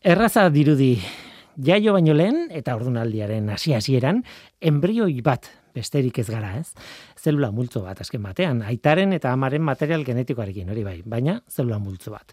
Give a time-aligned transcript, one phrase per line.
[0.00, 0.94] Erraza dirudi,
[1.60, 4.22] jaio baino lehen eta ordunaldiaren hasi hasieran
[4.64, 6.72] enbrioi bat besterik ez gara, ez?
[7.20, 12.14] Zelula multzo bat azken batean, aitaren eta amaren material genetikoarekin, hori bai, baina zelula multzo
[12.14, 12.32] bat.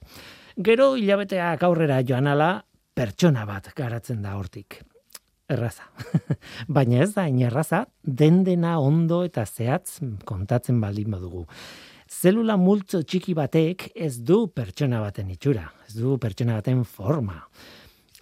[0.64, 2.64] Gero hilabeteak aurrera joanala
[2.96, 4.80] pertsona bat garatzen da hortik.
[5.52, 5.92] Erraza.
[6.80, 11.44] baina ez da, inerraza, den dena ondo eta zehatz kontatzen baldin badugu.
[12.08, 17.42] Zelula multzo txiki batek ez du pertsona baten itxura, ez du pertsona baten forma.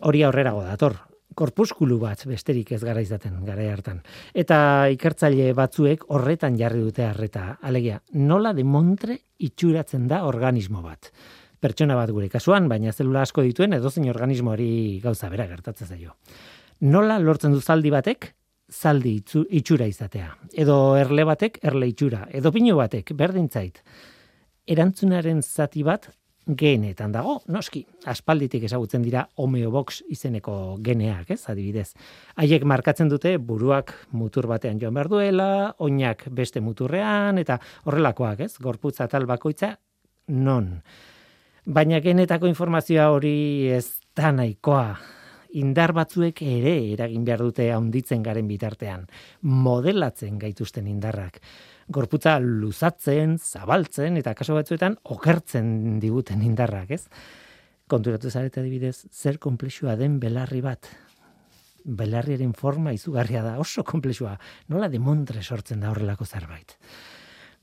[0.09, 0.95] Hori aurrerago dator,
[1.37, 4.01] korpuskulu bat besterik ez gara izaten gara hartan.
[4.33, 11.11] Eta ikertzaile batzuek horretan jarri dute harreta, alegia, nola de montre itxuratzen da organismo bat.
[11.61, 16.17] Pertsona bat gure kasuan, baina zelula asko dituen edozein organismo hori gauza bera gertatzen zaio.
[16.81, 18.33] Nola lortzen du zaldi batek
[18.71, 19.15] zaldi
[19.49, 20.35] itxura izatea.
[20.53, 22.25] Edo erle batek erle itxura.
[22.31, 23.81] Edo pinu batek berdintzait.
[24.65, 26.09] Erantzunaren zati bat
[26.45, 31.95] genetan dago, noski, aspalditik ezagutzen dira homeobox izeneko geneak, ez, adibidez.
[32.37, 35.49] Haiek markatzen dute buruak mutur batean joan behar duela,
[35.81, 39.73] oinak beste muturrean, eta horrelakoak, ez, gorputza tal bakoitza,
[40.29, 40.69] non.
[41.65, 44.93] Baina genetako informazioa hori ez da nahikoa,
[45.55, 49.05] indar batzuek ere eragin behar dute handitzen garen bitartean,
[49.41, 51.39] modelatzen gaituzten indarrak.
[51.87, 57.03] Gorputza luzatzen, zabaltzen eta kaso batzuetan okertzen diguten indarrak, ez?
[57.87, 60.89] Konturatu zarete adibidez, zer konplexua den belarri bat.
[61.85, 64.33] Belarriaren forma izugarria da, oso konplexua.
[64.73, 66.73] Nola demontre sortzen da horrelako zerbait.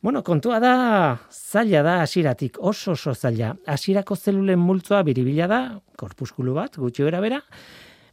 [0.03, 3.53] Bueno, kontua da, zaila da hasiratik oso oso zaila.
[3.71, 5.59] Hasirako zelulen multzoa biribila da,
[5.95, 7.39] korpuskulu bat, gutxi bera bera,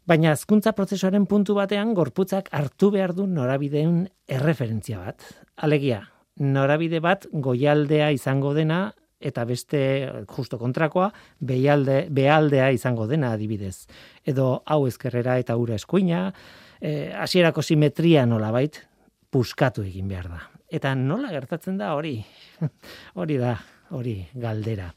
[0.06, 4.04] baina azkuntza prozesuaren puntu batean gorputzak hartu behar du norabideen
[4.38, 5.26] erreferentzia bat.
[5.66, 6.04] Alegia,
[6.38, 8.84] norabide bat goialdea izango dena,
[9.20, 9.82] eta beste
[10.30, 11.10] justo kontrakoa,
[11.42, 13.88] behalde, behaldea izango dena adibidez.
[14.30, 16.28] Edo hau ezkerrera eta ura eskuina,
[16.78, 18.78] e, hasierako simetria nola bait,
[19.34, 20.46] puskatu egin behar da.
[20.70, 22.20] Eta nola gertatzen da hori?
[23.20, 23.56] hori da,
[23.98, 24.92] hori galdera.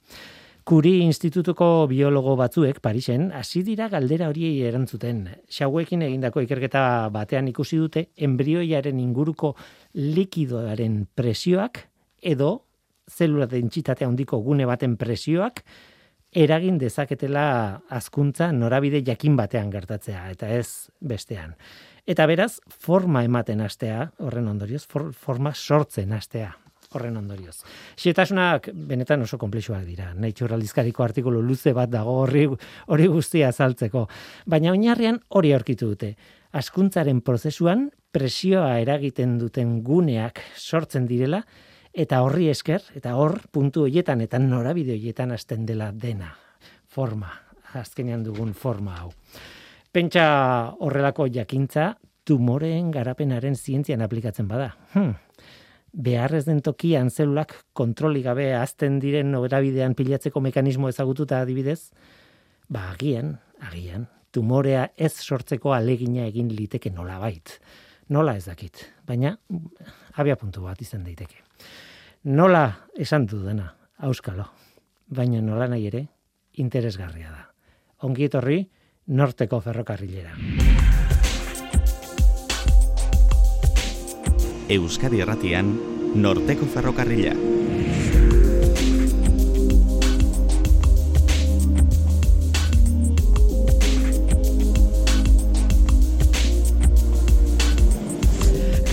[0.63, 5.25] Kuri institutuko biologo batzuek Parisen hasi dira galdera hori erantzuten.
[5.51, 9.57] Xauekin egindako ikerketa batean ikusi dute enbrioiaren inguruko
[9.99, 11.81] likidoaren presioak
[12.23, 12.53] edo
[13.11, 15.65] zelula dentsitate handiko gune baten presioak
[16.33, 21.57] eragin dezaketela azkuntza norabide jakin batean gertatzea eta ez bestean.
[22.03, 26.49] Eta beraz, forma ematen astea, horren ondorioz, forma sortzen astea,
[26.97, 27.61] horren ondorioz.
[27.95, 30.09] Xietasunak benetan oso komplexuak dira.
[30.19, 32.49] Nature aldizkariko artikulu luze bat dago horri,
[32.91, 34.09] hori guztia azaltzeko.
[34.51, 36.17] Baina oinarrian hori aurkitu dute.
[36.59, 41.45] Askuntzaren prozesuan presioa eragiten duten guneak sortzen direla,
[41.95, 46.35] eta horri esker, eta hor puntu hoietan eta norabide hoietan hasten dela dena.
[46.91, 47.31] Forma,
[47.79, 49.13] azkenean dugun forma hau.
[49.93, 51.91] Pentsa horrelako jakintza
[52.25, 54.71] tumoreen garapenaren zientzian aplikatzen bada.
[54.95, 55.19] Hmm.
[55.93, 61.93] Beharrez den tokian zelulak kontroli gabe azten diren noberabidean pilatzeko mekanismo ezagututa adibidez,
[62.73, 67.59] ba agian, agian, tumorea ez sortzeko alegina egin liteke nola bait.
[68.09, 69.37] Nola ez dakit, baina
[70.17, 71.45] abia puntu bat izan daiteke.
[72.33, 72.65] Nola
[72.97, 74.49] esan du dena, auskalo,
[75.13, 76.07] baina nola nahi ere,
[76.65, 77.51] interesgarria da.
[78.09, 78.63] Ongi etorri,
[79.07, 80.37] norteko ferrokarrilera.
[84.69, 85.75] Euskadi Erratian,
[86.15, 87.35] norteko ferrokarrila.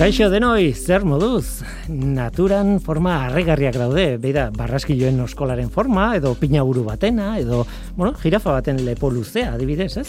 [0.00, 1.59] Kaixo denoi, zer moduz?
[1.90, 7.64] Naturan forma arregarriak daude, beida barraskiloen oskolaren forma, edo pina buru batena, edo,
[7.96, 10.08] bueno, jirafa baten lepo luzea, adibidez, ez?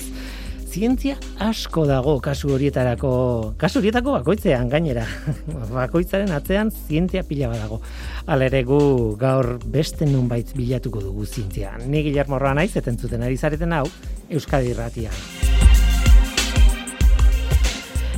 [0.72, 3.12] Zientzia asko dago kasu horietarako,
[3.60, 5.08] kasu horietako bakoitzean gainera,
[5.74, 7.82] bakoitzaren atzean zientzia pila badago.
[8.28, 8.82] Hala ere gu
[9.20, 11.76] gaur beste nunbait bilatuko dugu zientzia.
[11.88, 13.88] Ni Guillermo Roa naiz, etentzuten ari zareten hau,
[14.30, 15.12] Euskadi Ratia.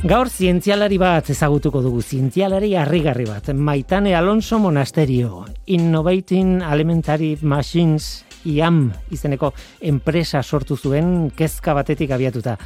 [0.04, 8.90] Gaur zientzialari bat ezagutuko dugu, zientzialari harrigarri bat, Maitane Alonso Monasterio, Innovating Alimentary Machines IAM
[9.16, 12.58] izeneko enpresa sortu zuen kezka batetik abiatuta.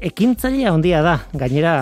[0.00, 1.74] Ekintzailea handia da, gainera,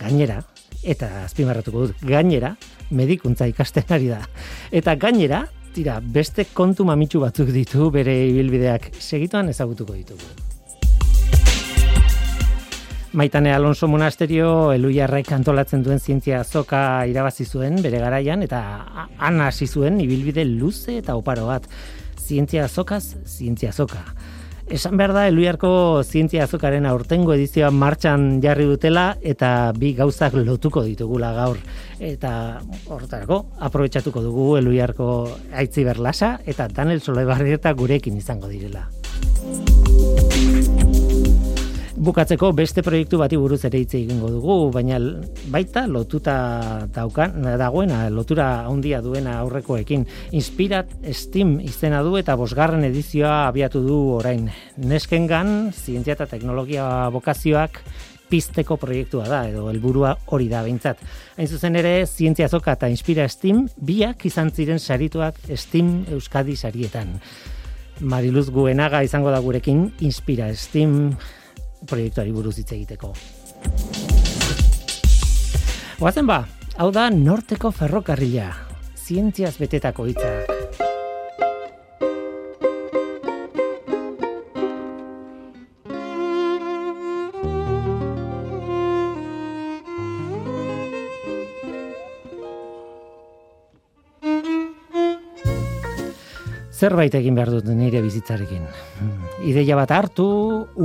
[0.00, 0.38] gainera,
[0.80, 2.54] eta azpimarratuko dut, gainera,
[2.96, 4.22] medikuntza ikasten ari da.
[4.72, 5.42] Eta gainera,
[5.76, 10.43] tira, beste kontu mamitsu batzuk ditu bere ibilbideak segituan ezagutuko ditugu.
[13.14, 18.58] Maitane Alonso Monasterio eluiarraik antolatzen duen zientzia azoka irabazi zuen bere garaian eta
[19.22, 21.68] han hasi zuen ibilbide luze eta oparo bat.
[22.18, 24.02] Zientzia azokaz, zientzia azoka.
[24.66, 30.82] Esan behar da, Eluiarko zientzia azokaren aurtengo edizioa martxan jarri dutela eta bi gauzak lotuko
[30.82, 31.62] ditugula gaur.
[32.00, 32.34] Eta
[32.88, 35.08] horretarako, aprobetsatuko dugu Eluiarko
[35.54, 38.88] aitzi berlasa eta Daniel Solebarrieta gurekin izango direla.
[42.04, 44.98] Bukatzeko beste proiektu bati buruz ere hitz egingo dugu, baina
[45.48, 46.34] baita lotuta
[46.92, 50.02] daukan dagoena, lotura handia duena aurrekoekin.
[50.36, 54.50] Inspirat Steam izena du eta bosgarren edizioa abiatu du orain.
[54.76, 57.80] Neskengan, zientzia eta teknologia bokazioak
[58.28, 61.00] pizteko proiektua da, edo helburua hori da behintzat.
[61.38, 67.16] Hain zuzen ere, zientzia zoka eta inspira Steam, biak izan ziren sarituak Steam Euskadi sarietan.
[68.00, 71.14] Mariluz Guenaga izango da gurekin, inspira Steam
[71.86, 73.12] proiektuari buruz hitz egiteko.
[76.00, 76.42] Oazen ba,
[76.76, 78.50] hau da norteko ferrokarrila,
[78.98, 80.54] zientziaz betetako hitzak.
[96.84, 98.64] zerbait egin behar dut nire bizitzarekin.
[98.98, 100.26] Hmm, ideia bat hartu,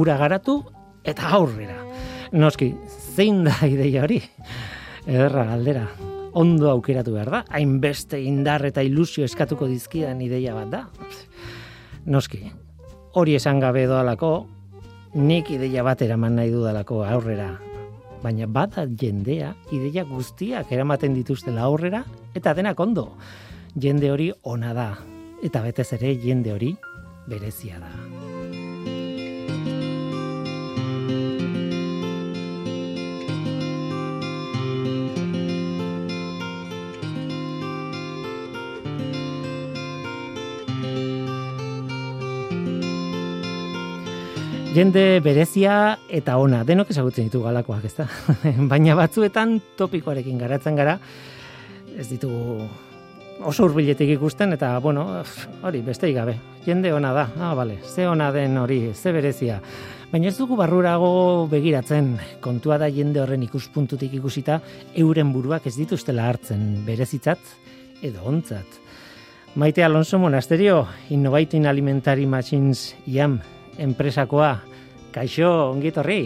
[0.02, 0.62] ura garatu,
[1.10, 1.78] eta aurrera.
[2.32, 2.74] Noski,
[3.16, 4.22] zein da ideia hori?
[5.08, 5.88] Ederra galdera.
[6.40, 10.84] Ondo aukeratu behar da, hainbeste indar eta ilusio eskatuko dizkidan ideia bat da.
[12.06, 12.44] Noski,
[13.18, 14.46] hori esan gabe doalako,
[15.18, 17.50] nik ideia bat eraman nahi dudalako aurrera.
[18.22, 22.04] Baina bada jendea, ideia guztiak eramaten dituztela aurrera,
[22.36, 23.10] eta denak ondo.
[23.80, 24.90] Jende hori ona da,
[25.44, 26.76] eta betez ere jende hori
[27.30, 28.19] berezia da.
[44.70, 48.06] Jende berezia eta ona, denok ezagutzen ditu galakoak, ezta?
[48.72, 50.94] Baina batzuetan topikoarekin garatzen gara,
[51.98, 52.68] ez ditugu
[53.50, 55.08] oso hurbiletik ikusten eta bueno,
[55.66, 56.38] hori besteik gabe.
[56.68, 57.26] Jende ona da.
[57.42, 57.80] Ah, vale.
[57.82, 59.60] Ze ona den hori, ze berezia.
[60.12, 62.18] Baina ez dugu barrurago begiratzen.
[62.40, 64.62] Kontua da jende horren ikuspuntutik ikusita
[64.94, 67.40] euren buruak ez dituztela hartzen berezitzat
[68.06, 68.84] edo ontzat.
[69.56, 73.40] Maite Alonso Monasterio, Innovating Alimentary Machines IAM,
[73.80, 74.54] enpresakoa.
[75.16, 76.22] Kaixo, ongi torri.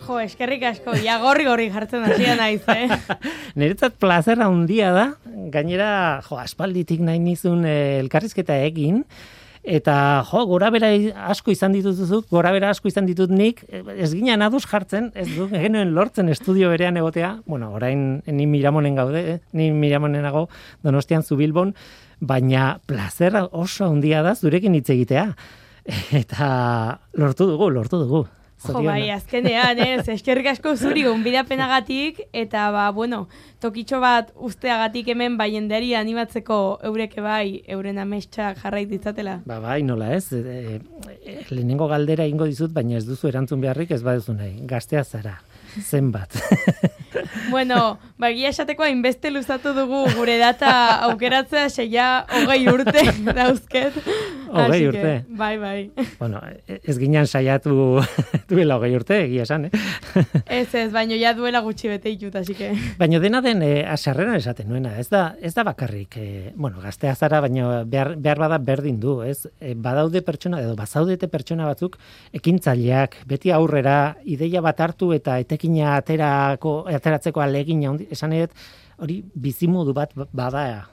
[0.00, 2.88] Jo, eskerrik asko, ja gorri gorri jartzen hasia naiz, eh?
[3.60, 5.04] Niretzat plazera handia da,
[5.52, 5.90] gainera,
[6.26, 9.04] jo, aspalditik nahi nizun eh, elkarrizketa egin,
[9.62, 9.94] eta
[10.30, 10.88] jo, gora bera
[11.30, 15.50] asko izan dituzuk, gora bera asko izan ditut nik, ez gina naduz jartzen, ez du,
[15.52, 19.38] genuen lortzen estudio berean egotea, bueno, orain ni miramonen gaude, eh?
[19.52, 20.48] ni miramonen nago,
[20.82, 21.76] donostian zu bilbon,
[22.20, 25.28] baina plazera oso handia da zurekin hitz egitea.
[26.12, 28.26] Eta lortu dugu, lortu dugu.
[28.60, 33.22] Jo, bai, azkenean, ez, eskerrik asko zuri gonbidapenagatik, eta, ba, bueno,
[33.64, 36.58] tokitxo bat usteagatik hemen bai enderi animatzeko
[36.90, 39.38] eureke bai, euren amestxak jarrait ditzatela.
[39.48, 40.76] Ba, bai, nola ez, e,
[41.24, 45.38] e, lehenengo galdera ingo dizut, baina ez duzu erantzun beharrik ez baduzu nahi, gaztea zara
[45.80, 46.36] zenbat.
[47.50, 50.72] bueno, bagia esateko hainbeste luzatu dugu gure data
[51.10, 52.06] aukeratzea seia
[52.40, 53.04] hogei urte
[53.38, 53.98] dauzket.
[54.50, 55.12] Hogei urte?
[55.28, 55.90] bai, bai.
[56.18, 58.00] Bueno, ez ginen saiatu
[58.50, 59.82] duela hogei urte, egia esan, eh?
[60.60, 62.72] ez ez, baino ja duela gutxi bete itut, así que...
[62.98, 67.14] Baino dena den, eh, aserreran esaten nuena, ez da, ez da bakarrik, eh, bueno, gaztea
[67.14, 69.46] zara, baino behar, behar bada berdin du, ez?
[69.60, 72.00] Eh, badaude pertsona, edo bazaudete pertsona batzuk,
[72.36, 78.36] ekintzaileak, beti aurrera, ideia bat hartu eta ete etekina aterako ateratzeko alegina esan
[78.98, 80.86] hori bizimodu bat bada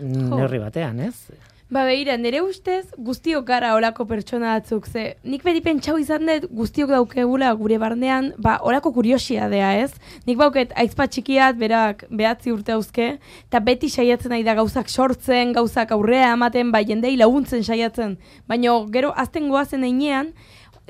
[0.00, 1.30] neurri batean, ez?
[1.70, 6.48] Ba beira, nire ustez guztiok gara olako pertsona batzuk, ze nik beti pentsau izan dut
[6.50, 9.92] guztiok daukegula gure barnean, ba olako kuriosia dea, ez?
[10.26, 13.06] Nik bauket aizpa txikiat berak behatzi urte hauzke,
[13.46, 18.18] eta beti saiatzen nahi da gauzak sortzen, gauzak aurrea ematen, ba jendei laguntzen saiatzen,
[18.50, 20.34] baina gero azten goazen einean,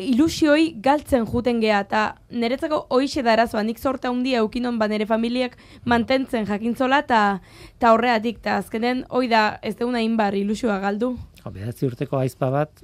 [0.01, 5.07] ilusioi galtzen juten gea, eta niretzako hoixe da arazoa, nik sorta handia eukinon ba nire
[5.07, 11.17] familiak mantentzen jakintzola, eta horreatik, eta azkenen, hoi da, ez deuna inbar ilusioa galdu.
[11.51, 12.83] Bedatzi urteko aizpa bat,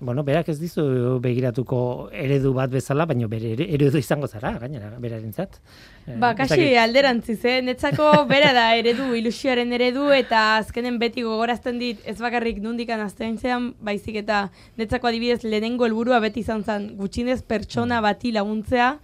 [0.00, 0.82] bueno, berak ez dizu
[1.20, 5.58] begiratuko eredu bat bezala, baina bere eredu izango zara, gainera, berarentzat.
[6.06, 7.60] Eh, ba, kasi alderantziz, eh?
[7.62, 13.36] Netzako bera da eredu, ilusioaren eredu, eta azkenen beti gogorazten dit, ez bakarrik nundikan azten
[13.38, 14.46] zean, baizik eta
[14.80, 18.08] netzako adibidez lehenengo helburua beti izan zen, gutxinez pertsona mm.
[18.08, 18.94] bati laguntzea,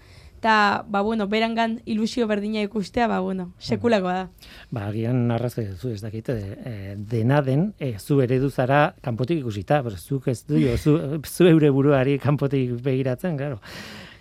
[0.46, 4.26] eta, ba, bueno, berangan ilusio berdina ikustea, ba, bueno, sekulakoa da.
[4.70, 9.82] Ba, agian arrazoi duzu ez dakit, e, dena den, e, zu eredu zara kanpotik ikusita,
[9.82, 10.94] pero zuk ez du, zu,
[11.34, 13.58] zu eure buruari kanpotik begiratzen, claro.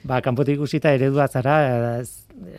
[0.01, 1.59] Ba, kanpotik ikusita eredua zara,
[2.01, 2.05] e,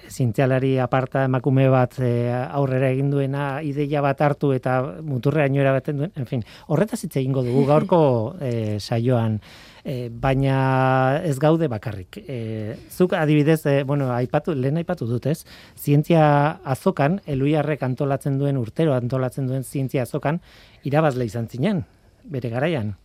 [0.06, 6.14] zintzialari aparta emakume bat e, aurrera egin duena ideia bat hartu eta muturreaino erabaten duen,
[6.14, 8.00] en fin, horretaz hitz egingo dugu gaurko
[8.40, 9.40] e, saioan
[9.86, 12.18] e, baina ez gaude bakarrik.
[12.26, 15.44] E, zuk adibidez, e, bueno, aipatu, lehen aipatu dut ez,
[15.78, 16.26] zientzia
[16.74, 20.42] azokan, eluiarrek antolatzen duen, urtero antolatzen duen zientzia azokan,
[20.84, 21.84] irabazle izan zinen,
[22.26, 22.96] bere garaian.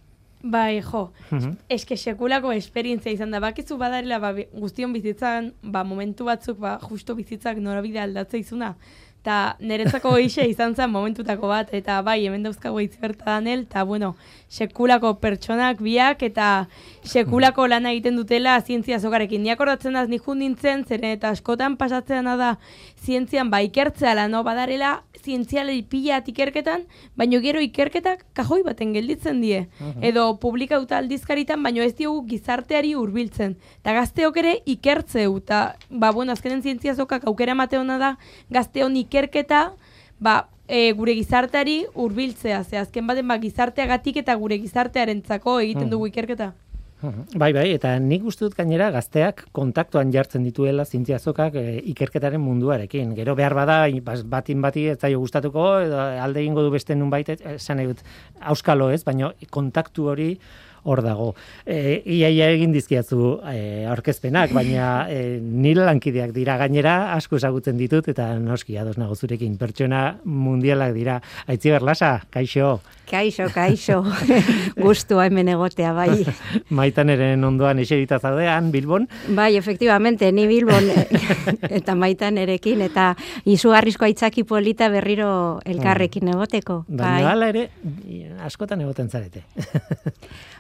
[0.41, 6.25] Bai, jo, mm eske sekulako esperientzia izan da, bakizu badarela ba, guztion bizitzan, ba, momentu
[6.25, 8.73] batzuk, ba, justo bizitzak norabide aldatze izuna,
[9.21, 14.15] eta niretzako eixe izan zen momentutako bat, eta bai, hemen dauzkago hitz danel, eta bueno,
[14.51, 16.67] sekulako pertsonak biak, eta
[17.07, 19.43] sekulako lana egiten dutela zientzia zokarekin.
[19.45, 22.57] Niak horretzen da, nik nintzen, zeren eta askotan pasatzen da
[22.99, 26.83] zientzian ba ikertzea lano badarela, zientzialei pila ikerketan,
[27.15, 29.67] baino gero ikerketak kajoi baten gelditzen die.
[30.01, 33.55] Edo publikauta aldizkaritan, baino ez diogu gizarteari hurbiltzen.
[33.81, 38.15] Eta gazteok ere ikertzeu, eta ba, bueno, azkenen zientzia zokak aukera mate hona da,
[38.49, 39.71] gazteon ikerketa,
[40.19, 46.07] ba, e, gure gizarteari hurbiltzea, ze azken baten ba, gizarteagatik eta gure gizartearentzako egiten dugu
[46.07, 46.53] ikerketa.
[47.01, 53.15] Bai, bai, eta nik uste dut gainera gazteak kontaktuan jartzen dituela zintziazokak e, ikerketaren munduarekin.
[53.17, 53.79] Gero behar bada,
[54.29, 58.03] batin bati ez zaio gustatuko, edo alde egingo du beste nun baitet, esan egut,
[58.53, 60.35] auskalo ez, baina kontaktu hori
[60.83, 61.31] hor dago.
[61.65, 68.09] E, ia, egin dizkiatzu e, aurkezpenak, baina e, nire lankideak dira gainera, asko esagutzen ditut,
[68.11, 71.19] eta noski ados nago zurekin, pertsona mundialak dira.
[71.51, 72.79] Aitzi berlasa, kaixo.
[73.11, 73.99] Kaixo, kaixo,
[74.85, 76.23] guztu hemen egotea, bai.
[76.79, 79.07] Maitan eren ondoan eserita zaudean, Bilbon?
[79.35, 80.87] Bai, efectivamente, ni Bilbon,
[81.81, 83.11] eta maitan erekin, eta
[83.43, 86.85] izugarrizko aitzaki polita berriro elkarrekin egoteko.
[86.87, 87.49] Baina bai.
[87.51, 87.67] ere,
[88.47, 89.43] askotan egoten zarete.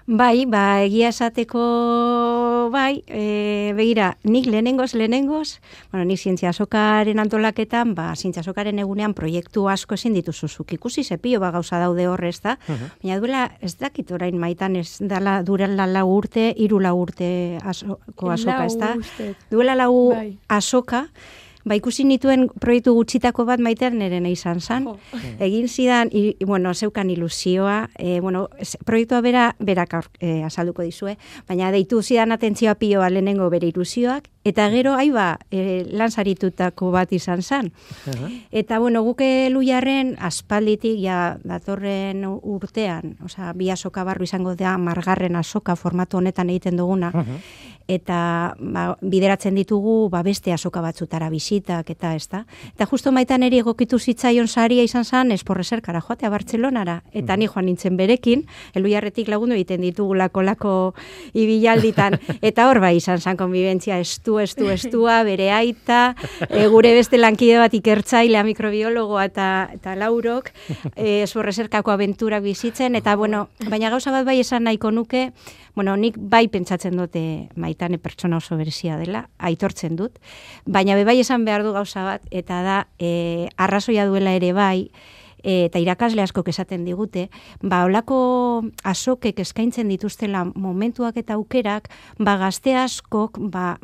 [0.07, 5.59] Bai, ba, egia esateko, bai, e, begira, nik lehenengoz, lehenengoz,
[5.91, 11.39] bueno, nik zientzia sokaren antolaketan, ba, zientzia sokaren egunean proiektu asko ezin dituzuzuk ikusi, zepio
[11.39, 12.57] ba gauza daude horrez, da?
[12.67, 17.59] Uh Baina duela, ez dakit orain maitan, ez dala, duren la urte, iru la urte
[17.63, 18.95] asoko asoka, ez da?
[19.51, 20.37] Duela lau bai.
[20.49, 21.07] asoka,
[21.65, 24.87] ba, ikusi nituen proiektu gutxitako bat maitean nire izan zan.
[25.47, 28.47] Egin zidan, i, bueno, zeukan ilusioa, e, bueno,
[28.85, 34.69] proiektua bera, berak e, azalduko dizue, baina deitu zidan atentzioa pioa lehenengo bere ilusioak, eta
[34.73, 37.71] gero, aiba, e, lanzaritutako bat izan zan.
[38.51, 45.35] Eta, bueno, guke luiarren aspalditik, ja, datorren urtean, oza, bi asoka barru izango da, margarren
[45.35, 47.11] asoka formatu honetan egiten duguna,
[47.87, 52.45] eta ba, bideratzen ditugu ba, beste asoka batzutara bisitak eta ez da.
[52.75, 57.01] Eta justo maitan eri egokitu zitzaion saria izan zen esporreserkara joatea Bartzelonara.
[57.13, 58.45] Eta ni joan nintzen berekin,
[58.75, 60.93] eluiarretik lagundu egiten ditugu lako
[61.33, 62.19] ibilalditan.
[62.41, 66.15] Eta hor bai izan zen konbibentzia estu, estu, estua, bere aita,
[66.49, 70.51] e, gure beste lankide bat ikertzailea mikrobiologoa eta, eta laurok,
[70.95, 75.29] e, esporreserkako abenturak bizitzen, eta bueno, baina gauza bat bai esan nahiko nuke,
[75.75, 80.19] bueno, nik bai pentsatzen dute maitane pertsona oso berezia dela, aitortzen dut,
[80.65, 84.91] baina bai esan behar du gauza bat, eta da, e, arrazoia duela ere bai,
[85.43, 87.29] e, eta irakasle asko esaten digute,
[87.61, 93.77] ba, olako asokek eskaintzen dituztela momentuak eta aukerak, ba, gazte askok, ba,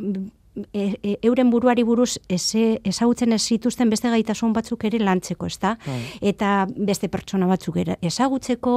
[0.74, 5.76] e, e, euren buruari buruz ezagutzen ez zituzten beste gaitasun batzuk ere lantzeko, ezta?
[5.86, 6.00] Bai.
[6.32, 8.76] Eta beste pertsona batzuk ere ezagutzeko,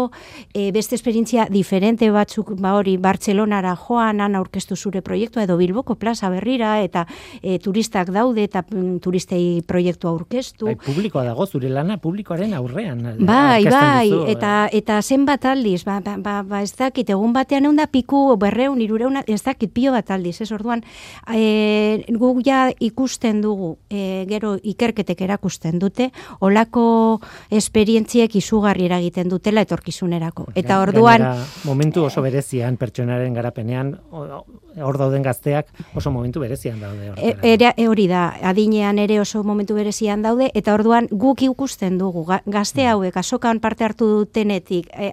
[0.54, 5.96] e, beste esperientzia diferente batzuk, ba hori, Bartzelonara joan, han aurkeztu zure proiektua edo Bilboko
[6.00, 7.06] plaza berrira eta
[7.42, 10.70] e, turistak daude eta mm, turistei proiektu aurkeztu.
[10.70, 13.02] Bai, publikoa dago zure lana publikoaren aurrean.
[13.20, 17.80] Bai, bai, eta eta zenbat aldiz, ba, ba, ba, ba ez dakit egun batean egun
[17.80, 20.84] da piku berreun, irureun, ez dakit pio bat aldiz, ez orduan,
[21.32, 26.10] e, e, guk ja ikusten dugu, e, gero ikerketek erakusten dute,
[26.40, 30.50] olako esperientziek izugarri eragiten dutela etorkizunerako.
[30.54, 31.26] Eta orduan...
[31.64, 37.12] momentu oso berezian, pertsonaren garapenean, hor dauden gazteak oso momentu berezian daude.
[37.16, 42.24] E, e, hori da, adinean ere oso momentu berezian daude, eta orduan guk ikusten dugu,
[42.46, 42.90] gazte mm.
[42.94, 45.12] hauek asokan parte hartu dutenetik, e,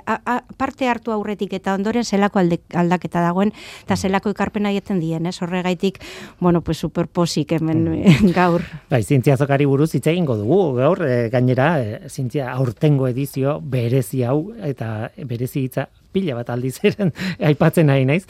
[0.58, 4.02] parte hartu aurretik eta ondoren zelako aldaketa dagoen, eta mm.
[4.08, 5.38] zelako ikarpena egiten dien, ez?
[5.42, 6.00] Horregaitik,
[6.40, 8.04] bueno, pues superposik hemen
[8.36, 8.64] gaur.
[8.90, 14.24] Bai, zientzia azokari buruz hitz egingo dugu, gaur, e, gainera, e, zientzia aurtengo edizio berezi
[14.24, 15.88] hau, eta berezi hitza
[16.18, 17.14] pila bat aldiz eren
[17.50, 18.24] aipatzen nahi naiz.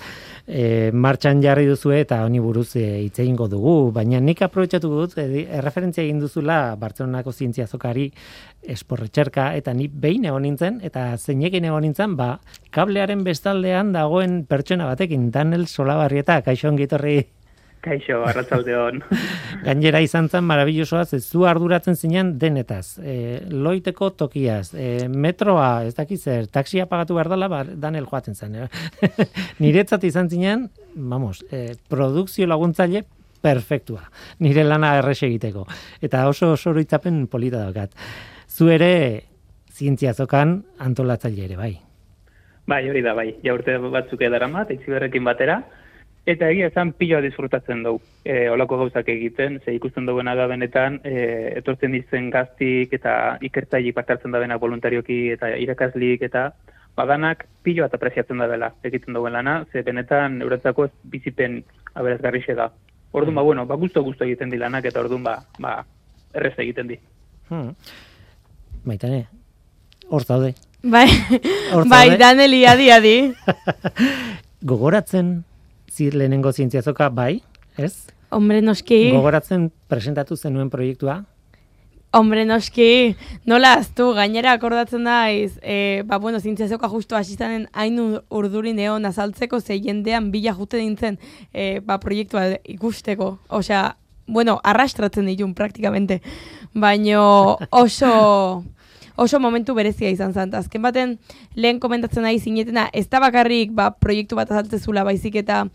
[0.47, 5.17] E, martxan jarri duzu eta honi buruz e, hitz egingo dugu, baina nik aprobetxatu dut,
[5.19, 8.09] e, erreferentzia egin duzula Bartzelonako zientzia azokari
[8.67, 12.37] esporretxerka, eta ni behin egon nintzen, eta zeinekin egon nintzen, ba,
[12.75, 17.21] kablearen bestaldean dagoen pertsona batekin, Daniel Solabarrieta, kaixo ongitorri
[17.85, 19.01] Kaixo, arratzalde hon.
[19.65, 23.17] Gainera izan zen marabillosoa, zu arduratzen zinean denetaz, e,
[23.51, 28.55] loiteko tokiaz, e, metroa, ez dakiz zer, taksia pagatu behar dela, ba, Daniel joaten zen.
[28.55, 28.67] Eh?
[29.63, 33.05] Niretzat izan zinean, vamos, e, produkzio laguntzaile
[33.41, 34.07] perfektua.
[34.43, 35.67] Nire lana errex egiteko.
[36.01, 37.93] Eta oso oso oroitzapen polita daukat.
[38.49, 38.91] Zu ere,
[39.71, 41.73] zientzia zokan antolatzaile ere, bai.
[42.67, 43.29] Bai, hori da, bai.
[43.45, 45.61] Ja urte batzuk edaramat, berrekin batera,
[46.27, 50.99] Eta egia esan piloa disfrutatzen dugu, e, olako gauzak egiten, ze ikusten duguena da benetan,
[51.07, 56.49] e, etortzen dizen gaztik eta ikertzailik partartzen da benak voluntarioki eta irakaslik eta
[56.97, 61.61] badanak piloa eta preziatzen da dela egiten duen lana, ze benetan euretzako ez bizipen
[61.93, 62.73] aberazgarrixe da.
[63.15, 65.79] Orduan, ba, bueno, ba, guztu-guztu egiten di lanak eta orduan, ba, ba
[66.33, 66.99] errez egiten di.
[67.47, 67.71] Hmm.
[68.83, 69.27] Baitane,
[70.09, 70.55] hor zaude.
[70.83, 71.07] Bai,
[71.87, 73.17] bai, Daneli, adi, adi.
[74.69, 75.37] Gogoratzen,
[75.97, 77.41] zir lehenengo zientziazoka bai,
[77.77, 78.07] ez?
[78.29, 79.07] Hombre, noski.
[79.15, 81.23] Gogoratzen presentatu zenuen proiektua?
[82.15, 83.15] Hombre, noski,
[83.49, 87.99] nola aztu, gainera akordatzen daiz, e, ba, bueno, zientziazoka justu asistanen hain
[88.29, 91.19] urduri neon azaltzeko, ze jendean bila jute dintzen,
[91.51, 96.21] e, ba, proiektua ikusteko, osea, bueno, arrastratzen ditun praktikamente,
[96.73, 98.63] baino oso
[99.17, 100.53] oso momentu berezia izan zen.
[100.55, 101.17] Azken baten,
[101.55, 105.65] lehen komentatzen nahi zinetena, ez da bakarrik ba, proiektu bat azaltzezula baizik eta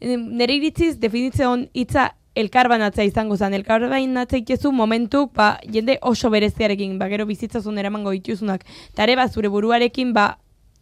[0.00, 3.54] nire iritziz definitzen hitza elkarbanatzea izango zen.
[3.58, 8.66] Elkarbanatzea itezu momentu ba, jende oso bereziarekin, ba, gero bizitzazun eramango ituzunak.
[8.94, 10.36] Tare ba, zure buruarekin, ba,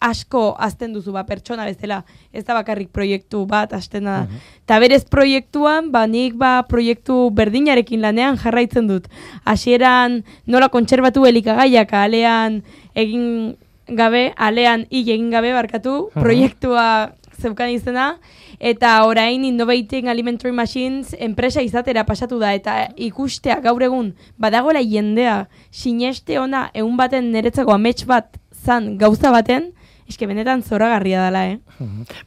[0.07, 4.23] asko azten duzu ba, pertsona bezala, ez da bakarrik proiektu bat azten da.
[4.25, 4.47] Mhm.
[4.67, 9.11] Ta berez proiektuan, ba, nik ba, proiektu berdinarekin lanean jarraitzen dut.
[9.45, 12.63] Hasieran nola kontserbatu elikagaiak alean
[12.95, 16.23] egin gabe, alean hil egin gabe barkatu, mhm.
[16.23, 16.89] proiektua
[17.37, 18.17] zeukan izena,
[18.59, 25.47] eta orain Innovating Alimentary Machines enpresa izatera pasatu da, eta ikustea gaur egun, badagoela jendea,
[25.71, 29.73] sineste ona, egun baten niretzako amets bat zan gauza baten,
[30.09, 31.59] eske benetan zoragarria dela, eh?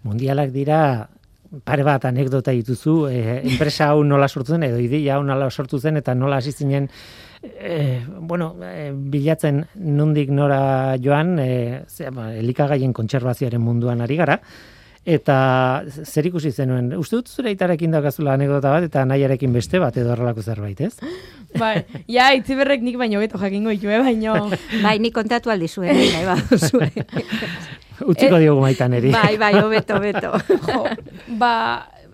[0.04, 1.10] Mundialak dira
[1.66, 5.80] pare bat anekdota dituzu, eh, enpresa hau nola sortu zen, edo ideia hau nola sortu
[5.80, 6.90] zen, eta nola hasi zinen,
[7.42, 11.82] eh, bueno, eh, bilatzen nundik nora joan, eh,
[12.14, 14.40] ba, elikagaien kontserbazioaren munduan ari gara,
[15.06, 15.38] eta
[16.04, 20.14] zer ikusi zenuen, uste dut zure itarekin daukazula anekdota bat, eta nahiarekin beste bat edo
[20.14, 20.96] horrelako zerbait, ez?
[21.60, 24.36] Bai, ja, itziberrek nik baino beto jakingo itue, baino...
[24.86, 26.94] Bai, nik kontatu aldi zuen, nahi bat zuen.
[28.00, 29.12] Utziko eh, diogu maitan eri.
[29.12, 30.32] Bai, bai, obeto, obeto.
[30.70, 30.84] Jo,
[31.40, 31.54] ba,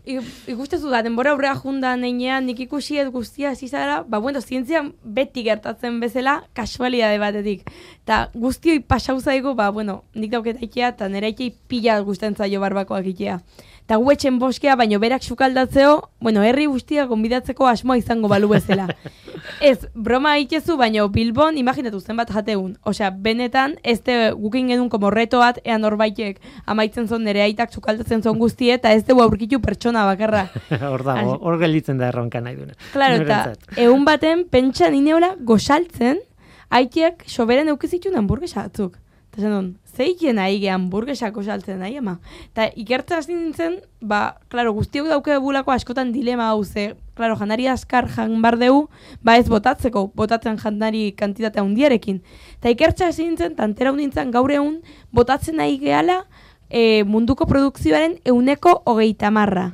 [0.05, 5.43] ikustezu da, denbora aurrea jundan einean, nik ikusi ez guztia zizara, ba, bueno, zientzia beti
[5.43, 7.69] gertatzen bezala, kasualidade batetik.
[8.05, 12.61] Ta guztioi pasau zaigu, ba, bueno, nik dauketa ikea, eta nera ikei pila guztien zailo
[12.61, 13.39] barbakoak ikea
[13.85, 18.87] eta guetxen boskea, baino berak sukaldatzeo, bueno, herri guztia gonbidatzeko asmoa izango balu bezala.
[19.61, 22.73] ez, broma ikezu, baino Bilbon, imaginatu zenbat jateun.
[22.81, 27.77] Osea, benetan, ez de gukin genuen como reto bat, ean horbaitek amaitzen zon nere aitak
[27.77, 30.47] sukaldatzen zon guztie, eta ez dugu aurkitu pertsona bakarra.
[30.91, 32.73] hor da, hor gelitzen da erronka nahi duna.
[32.91, 36.25] Claro, eta egun baten, pentsa nineola gosaltzen,
[36.73, 38.97] aitiak soberen eukizitun hamburguesa batzuk.
[39.35, 42.13] Eta zen zeikien nahi ge hamburguesako saltzen nahi ama.
[42.53, 47.67] Eta ikertzen hasi nintzen, ba, klaro, guztiok dauke bulako askotan dilema hau ze, klaro, janari
[47.67, 48.87] askar jan bar deu,
[49.23, 52.21] ba ez botatzeko, botatzen janari kantitatea hundiarekin.
[52.61, 54.79] Eta ikertzen hasi nintzen, tantera hundintzen gaur egun,
[55.11, 56.21] botatzen nahi gehala,
[56.69, 59.69] e, munduko produkzioaren euneko hogeita marra.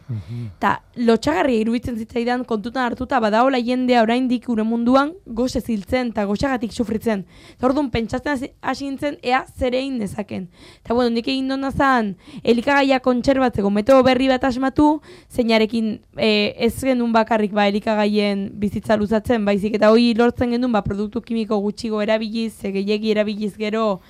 [0.60, 6.74] Ta, lotxagarria iruditzen zitzaidan kontutan hartuta badaola jendea oraindik gure munduan goze ziltzen eta goxagatik
[6.74, 7.24] sufritzen.
[7.56, 10.48] Eta orduan pentsatzen hasi nintzen ea zerein nezaken.
[10.84, 15.02] Eta bueno, nik egin dona zan elikagaia kontserbatzeko metodo berri bat asmatu,
[15.32, 20.84] zeinarekin e, ez genuen bakarrik ba elikagaien bizitza luzatzen, baizik eta hori lortzen genuen ba
[20.84, 24.02] produktu kimiko gutxigo erabiliz, gehiegi erabiliz gero,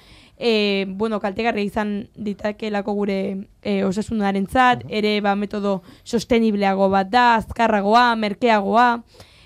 [0.41, 3.19] e, bueno, kaltegarria izan ditakelako gure
[3.61, 8.89] e, osasunaren zat, ere ba, metodo sostenibleago bat da, azkarragoa, merkeagoa,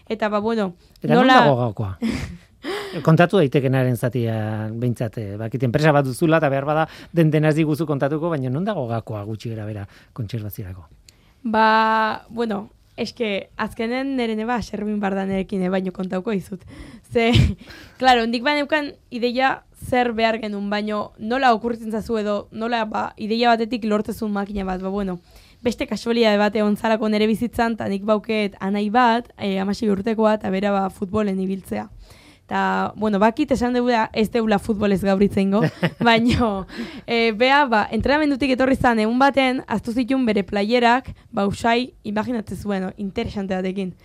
[0.08, 0.72] eta ba, bueno,
[1.04, 1.42] eta nola...
[1.68, 1.98] gakoa?
[3.06, 4.36] kontatu daitekenaren zatia
[4.72, 8.66] behintzat, eh, bakit enpresa bat duzula eta behar bada den denaz diguzu kontatuko, baina non
[8.66, 10.88] dago gakoa gutxi gara bera kontserbaziorako?
[11.44, 16.62] Ba, bueno, Eske, azkenen nire neba serbin barda nerekin eh, baino kontauko izut.
[17.12, 17.34] Ze,
[18.00, 23.54] klaro, nik baneukan ideia zer behar genuen, baino nola okurritzen zazu edo, nola ba, ideia
[23.54, 25.20] batetik lortzezun makina bat, ba, bueno,
[25.66, 30.52] beste kasualia bate ontzalako nere bizitzan, eta nik bauket anai bat, e, amasi urtekoa, eta
[30.54, 31.88] bera ba, futbolen ibiltzea.
[32.46, 35.54] Ta, bueno, bakit esan dugu da, ez deula futbolez gauritzen
[36.08, 36.68] baino,
[37.08, 42.58] e, bea, ba, entrenamendutik etorri zan, egun baten, aztu zitun bere playerak, ba, usai, imaginatzen
[42.58, 43.96] zuen, no, interesante batekin.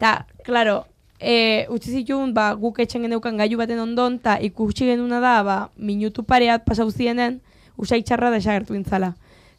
[0.00, 0.84] Ta, klaro,
[1.20, 5.58] e, utzi zitun, ba, guk etxen geneukan gaiu baten ondon, ta ikusi genuna da, ba,
[5.76, 7.40] minutu pareat pasau zienen,
[7.76, 9.12] usai txarra desagertu intzala.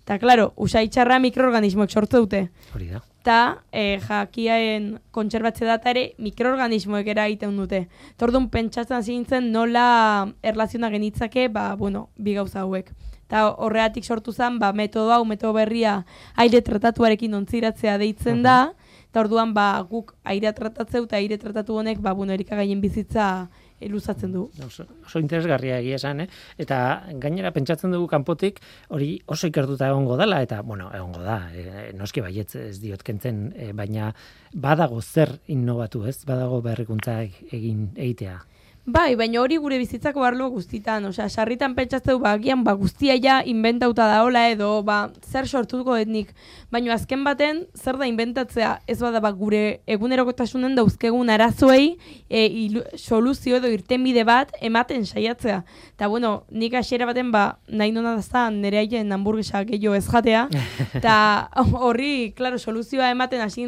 [0.03, 2.47] Ta, klaro, usai txarra mikroorganismoek sortu dute.
[2.73, 3.03] Hori da.
[3.21, 7.83] Ta, e, jakiaen kontserbatze data ere mikroorganismoek era egiten dute.
[8.17, 12.89] Tordun pentsatzen hasi nintzen nola erlaziona genitzake, ba, bueno, bi gauza hauek.
[13.29, 16.01] Ta horreatik sortu zen, ba, metodo hau, metodo berria
[16.35, 18.73] aire tratatuarekin ontziratzea deitzen da,
[19.11, 23.89] eta orduan ba, guk aire tratatzeu eta aire tratatu honek ba, bueno, erikagaien bizitza e,
[23.91, 24.45] luzatzen du.
[24.63, 26.27] Oso, oso interesgarria egia esan, eh?
[26.61, 26.77] Eta
[27.19, 28.61] gainera pentsatzen dugu kanpotik
[28.95, 31.41] hori oso ikertuta egongo dela eta bueno, egongo da.
[31.51, 34.13] E, noski baietz ez diot kentzen, e, baina
[34.53, 36.21] badago zer innovatu, ez?
[36.29, 38.39] Badago berrikuntza egin egitea.
[38.83, 43.35] Bai, baina hori gure bizitzako arlo guztitan, osea, sarritan pentsatzeu ba agian ba guztia ja
[43.45, 46.31] inventauta daola edo ba zer sortuko etnik.
[46.73, 48.71] Baina azken baten zer da inventatzea?
[48.89, 55.61] Ez bada ba gure egunerokotasunen dauzkegun arazoei e, ilu, soluzio edo irtenbide bat ematen saiatzea.
[55.95, 60.47] Ta bueno, nik hasiera baten ba nahi nona da nere haien hamburguesa gehiago ez jatea.
[61.05, 63.61] Ta horri, claro, soluzioa ematen hasi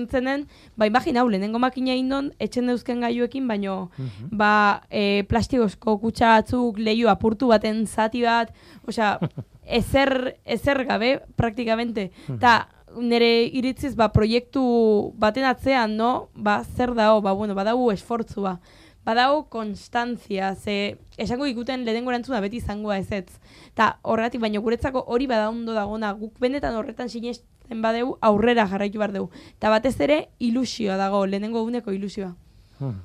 [0.76, 3.92] ba imagina lehenengo makina indon etxen dauzken gaiuekin, baino
[4.32, 8.54] ba e, plastikozko kutsa batzuk lehiu apurtu baten zati bat,
[8.88, 9.18] osea,
[9.80, 12.10] ezer, ezer gabe, praktikamente.
[12.42, 12.68] Ta,
[13.00, 14.64] nire iritziz, ba, proiektu
[15.20, 16.30] baten atzean, no?
[16.36, 18.60] Ba, zer dao, ba, bueno, badau esfortzua.
[19.04, 23.40] Badau konstantzia, ze esango ikuten lehenengo erantzuna beti izangoa ez ez.
[23.76, 29.02] Ta horretik, baino guretzako hori bada ondo dagona, guk benetan horretan sinesten badeu aurrera jarraitu
[29.02, 29.28] behar dugu.
[29.60, 32.32] Ta batez ere ilusioa dago, lehenengo uneko ilusioa.
[32.80, 33.02] Hmm.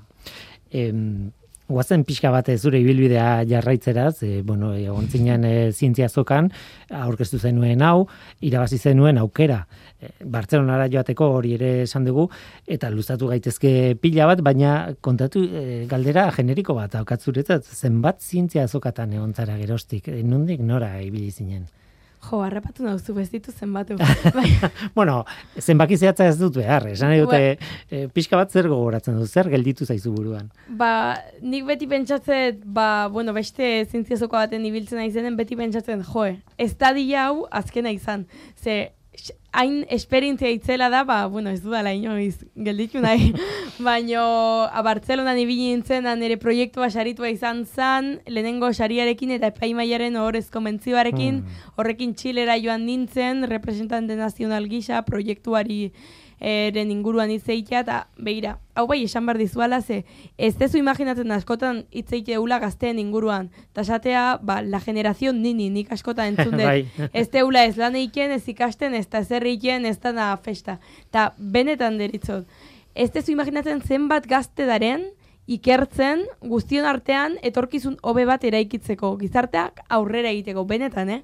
[0.71, 1.33] Em,
[1.69, 6.49] Guazen pixka bat zure ibilbidea jarraitzeraz, e, bueno, egon zinen e, zientzia zokan,
[6.89, 8.07] aurkeztu zenuen hau,
[8.41, 9.59] irabazi zenuen aukera.
[10.01, 12.25] E, Bartzelonara joateko hori ere esan dugu,
[12.67, 19.13] eta luzatu gaitezke pila bat, baina kontatu e, galdera generiko bat aukatzuretzat, zenbat zientzia zokatan
[19.19, 21.69] egon zara gerostik, e, nondik nora ibili zinen?
[22.19, 23.97] Jo, harrapatu nauzu ez ditu zenbatu.
[24.99, 25.21] bueno,
[25.61, 29.87] zenbaki zehatza ez dut behar, esan dute e, pixka bat zer gogoratzen du, zer gelditu
[29.87, 30.51] zaizu buruan.
[30.81, 30.91] Ba,
[31.41, 36.91] nik beti pentsatzen, ba, bueno, beste zintziazoko baten ibiltzen aizenen, beti pentsatzen, joe, ez da
[37.23, 38.27] hau azkena izan.
[38.59, 38.91] Ze,
[39.59, 43.33] hain esperientzia itzela da, ba, bueno, ez dudala inoiz gelditu nahi,
[43.89, 44.23] baino
[44.71, 51.43] a Bartzelonan ibili nintzen, nire proiektua saritua izan zan, lehenengo sariarekin eta epaimaiaren horrezko mentzioarekin,
[51.43, 51.75] hmm.
[51.75, 55.91] horrekin txilera joan nintzen, representante nazional gisa, proiektuari
[56.41, 60.05] eren inguruan itzeitea, eta behira, hau bai esan behar dizuala, ze
[60.37, 65.93] ez tezu imaginatzen askotan itzeite eula gazteen inguruan, eta esatea, ba, la generazion nini, nik
[65.93, 67.11] askotan entzun dut, bai.
[67.13, 70.79] ez teula ez lan eiken, ez ikasten, ez da zer eiken, ez da na festa,
[71.09, 72.47] eta benetan deritzot,
[72.95, 75.11] ez tezu imaginatzen zenbat gazte daren,
[75.49, 81.23] ikertzen guztion artean etorkizun hobe bat eraikitzeko, gizarteak aurrera egiteko, benetan, eh?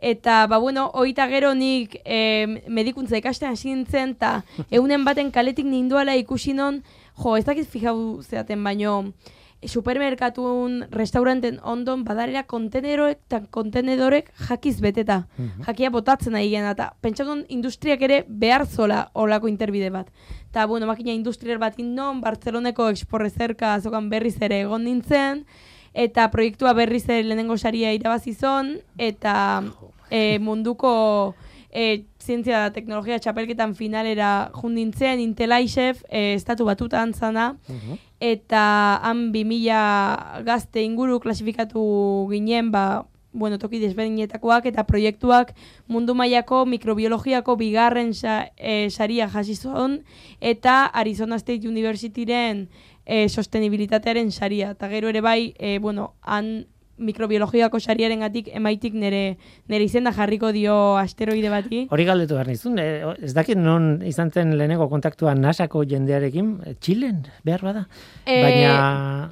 [0.00, 5.68] Eta, ba, bueno, oita gero nik e, medikuntza ikasten hasi nintzen, eta egunen baten kaletik
[5.68, 6.80] ninduala ikusi non,
[7.20, 9.12] jo, ez dakit fijau zeaten, baino,
[9.68, 15.26] supermerkatun, restauranten ondon, badarera konteneroek eta kontenedorek jakiz beteta.
[15.36, 15.66] Mhm.
[15.66, 20.08] Jakia botatzen nahi gen, eta pentsatun industriak ere behar zola olako interbide bat.
[20.48, 25.44] Eta, bueno, makina industrial bat indon, Bartzeloneko exporrezerka azokan berriz ere egon nintzen,
[25.94, 29.62] eta proiektua berriz lehenengo saria irabazizon, eta
[30.10, 31.34] e, munduko
[31.70, 37.54] e, zientzia da teknologia txapelketan finalera jundintzen, Intelaixef, e, estatu batutan zana,
[38.20, 38.64] eta
[39.02, 41.82] han 2000 gazte inguru klasifikatu
[42.30, 45.52] ginen, ba, bueno, toki desberdinetakoak eta proiektuak
[45.86, 50.00] mundu mailako mikrobiologiako bigarren sa, e, saria jasizon
[50.40, 52.68] eta Arizona State Universityren
[53.06, 54.72] e, sostenibilitatearen saria.
[54.76, 56.66] Eta gero ere bai, e, bueno, han
[57.00, 59.38] mikrobiologiako sariaren gatik emaitik nere,
[59.72, 61.86] nere izenda jarriko dio asteroide bati.
[61.90, 67.24] Hori galdetu behar nizun, e, ez dakit non izan zen leheneko kontaktua nasako jendearekin, Txilen,
[67.46, 67.86] behar bada?
[68.26, 68.74] E, Baina...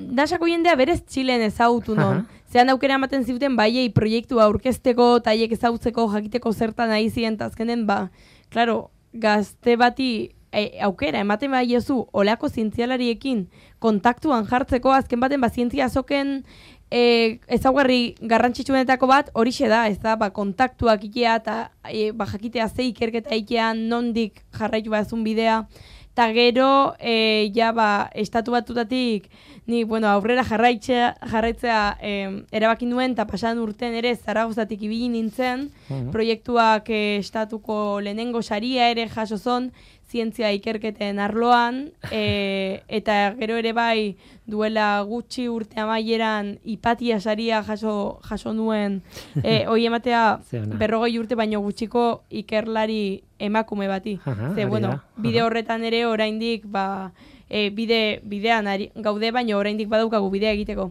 [0.01, 2.25] Nasako jendea berez Txilen ezautu non.
[2.49, 8.07] Zean aukera ematen zuten baiei proiektua aurkezteko, taiek ezautzeko, jakiteko zertan nahi ziren, azkenen, ba,
[8.49, 10.11] klaro, gazte bati
[10.53, 16.45] e, aukera ematen bai jozu olako zientzialariekin kontaktuan jartzeko azken baten ba zientzia azoken
[16.91, 21.59] e, ezaugarri garrantzitsuenetako bat horixe da, ez da, ba, kontaktuak ikea eta
[21.91, 25.67] e, ba, jakitea ze ikerketa ikean nondik jarraitu bazun bidea,
[26.15, 29.29] eta gero, e, ja, ba, estatu batutatik,
[29.67, 32.15] ni, bueno, aurrera jarraitzea, jarraitzea e,
[32.51, 36.11] erabakin duen, eta pasan urten ere, zaragozatik ibili nintzen, Mhm.
[36.11, 39.71] proiektuak e, estatuko lehenengo saria ere jaso zon,
[40.09, 44.17] zientzia ikerketen arloan, e, eta gero ere bai
[44.49, 49.03] duela gutxi urte amaieran ipatia saria jaso, jaso nuen,
[49.43, 50.41] e, hoi ematea
[50.81, 54.19] berrogei urte baino gutxiko ikerlari emakume bati.
[54.25, 55.23] Aha, Ze, bueno, da.
[55.23, 57.13] bide horretan ere oraindik ba,
[57.49, 60.91] e, bide, bidean ari, gaude, baino oraindik badaukagu bidea egiteko.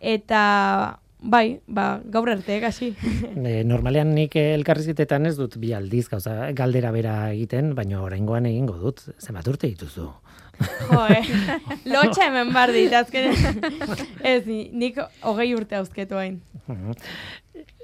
[0.00, 2.92] Eta bai, ba, gaur arte, kasi.
[3.48, 8.46] E, normalean nik eh, elkarrizketetan ez dut bi aldiz gauza galdera bera egiten, baina oraingoan
[8.50, 9.04] egingo dut.
[9.18, 10.08] Zenbat urte dituzu?
[10.58, 11.22] jo, eh?
[11.92, 13.30] Lotxa hemen bar dit, azken.
[14.22, 16.40] ez, ni- nik hogei urte hauzketu hain.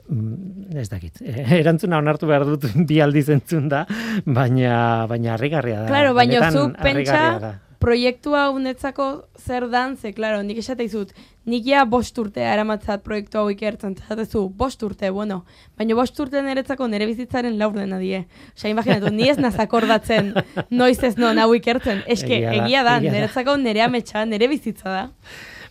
[0.04, 1.22] Mm, ez dakit.
[1.24, 3.84] Eh, Erantzuna onartu behar dut bi aldiz entzun da,
[4.26, 5.92] baina baina harrigarria da.
[5.92, 7.90] Claro, baina harrigarria pentsa da.
[7.90, 9.06] proiektua unetzako
[9.38, 11.12] zer dan, ze, claro, nik esate izut,
[11.44, 15.42] nik ja bost urtea eramatzat proiektu hau ikertzen, zatezu, bost urte, bueno,
[15.78, 18.24] baina bost urte niretzako nire bizitzaren laur dena die.
[18.56, 20.32] Osa, imaginatu, ni ez nazakordatzen
[20.80, 22.02] noiz ez non hau ikertzen.
[22.06, 23.18] Eske, egia da, egia da.
[23.18, 25.04] niretzako nire ametsa, nire bizitza da.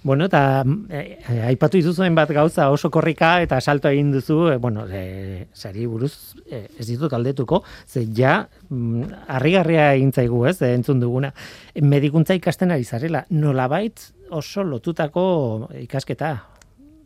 [0.03, 4.83] Bueno, eta eh, aipatu dituzuen bat gauza oso korrika eta salto egin duzu, eh, bueno,
[4.91, 10.99] eh, sari buruz eh, ez ditut galdetuko, ze ja mm, harrigarria egin zaigu, ez, entzun
[10.99, 11.31] duguna.
[11.79, 16.33] Medikuntza ikasten ari zarela, nolabait oso lotutako ikasketa.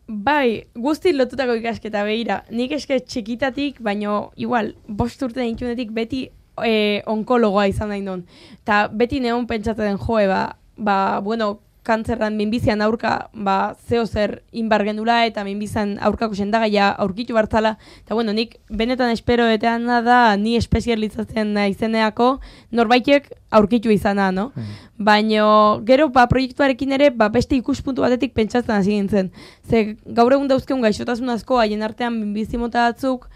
[0.08, 2.42] Bai, guzti lotutako ikasketa behira.
[2.50, 6.24] Nik eske txikitatik, baino igual, bost urte ditunetik beti
[6.64, 8.24] e, onkologoa izan nahi non.
[8.64, 10.42] Ta beti neon pentsatzen joe, ba,
[10.76, 11.58] ba, bueno,
[11.88, 17.76] kantzerran minbizian aurka, ba, zeo zer inbar gendula eta minbizian aurkako sendagaia aurkitu bartzala.
[18.04, 22.30] Eta bueno, nik benetan espero etean da ni espezializatzen izeneako
[22.70, 24.50] norbaitek aurkitu izana, no?
[24.98, 29.32] Baino gero ba proiektuarekin ere ba beste ikuspuntu batetik pentsatzen hasi nintzen.
[29.64, 33.28] Ze gaur egun dauzkegun gaixotasun asko haien artean minbizi mota batzuk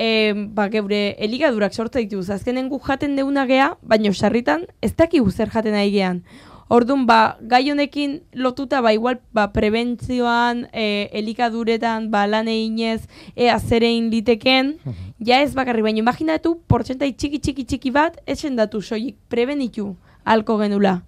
[0.00, 2.28] e, ba, geure eligadurak sortza dituz.
[2.32, 6.22] Azkenen gu jaten deuna gea, baino sarritan ez dakigu zer jaten ari gean.
[6.70, 13.56] Orduan, ba, gai honekin lotuta, ba, igual, ba, prebentzioan, e, elikaduretan, ba, lan eginez, ea
[13.58, 14.76] zerein liteken,
[15.18, 20.60] ja ez bakarri, baina imaginatu, portzentai txiki txiki txiki bat, esen datu soilik, prebenitu halko
[20.62, 21.00] genula.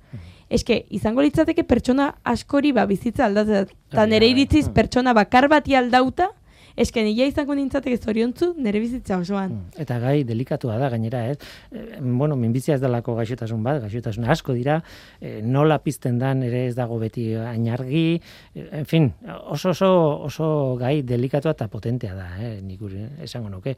[0.53, 3.71] Eske, izango litzateke pertsona askori ba, bizitza aldatzen.
[3.95, 6.33] Hori nire iritziz, pertsona bakar bati aldauta,
[6.77, 9.59] eske nila izango nintzateke zoriontzu nire bizitza osoan.
[9.79, 11.39] Eta gai delikatua da gainera, ez?
[11.73, 14.81] Eh, bueno, minbizia ez dalako gaixotasun bat, gaixotasun asko dira,
[15.21, 18.21] eh, nola pizten dan ere ez dago beti ainargi,
[18.55, 19.13] eh, en fin,
[19.51, 19.93] oso oso
[20.29, 22.81] oso gai delikatua eta potentea da, eh, nik
[23.23, 23.77] esango nuke.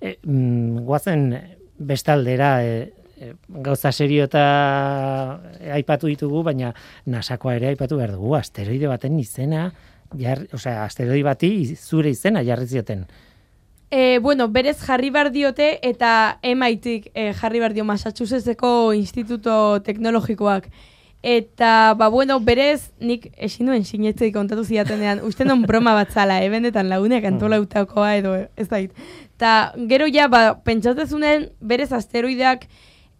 [0.00, 1.34] Eh, mm, guazen
[1.78, 2.92] bestaldera, eh,
[3.48, 5.40] gauza serio eta
[5.72, 6.74] aipatu ditugu, baina
[7.06, 9.70] nasakoa ere aipatu behar dugu, asteroide baten izena,
[10.18, 13.06] jar, osea, asteroide bati zure izena jarri zioten.
[13.90, 20.68] E, bueno, berez jarri bar diote eta MIT e, jarri bar dio Massachusettseko Instituto Teknologikoak.
[21.22, 26.36] Eta, ba, bueno, berez, nik esin duen sinetzei kontatu zidatenean, uste non broma bat zala,
[26.42, 28.92] eh, benetan lagunek antolautakoa edo, ez dait.
[29.36, 32.68] Ta, gero ja, ba, pentsatzezunen, berez asteroideak,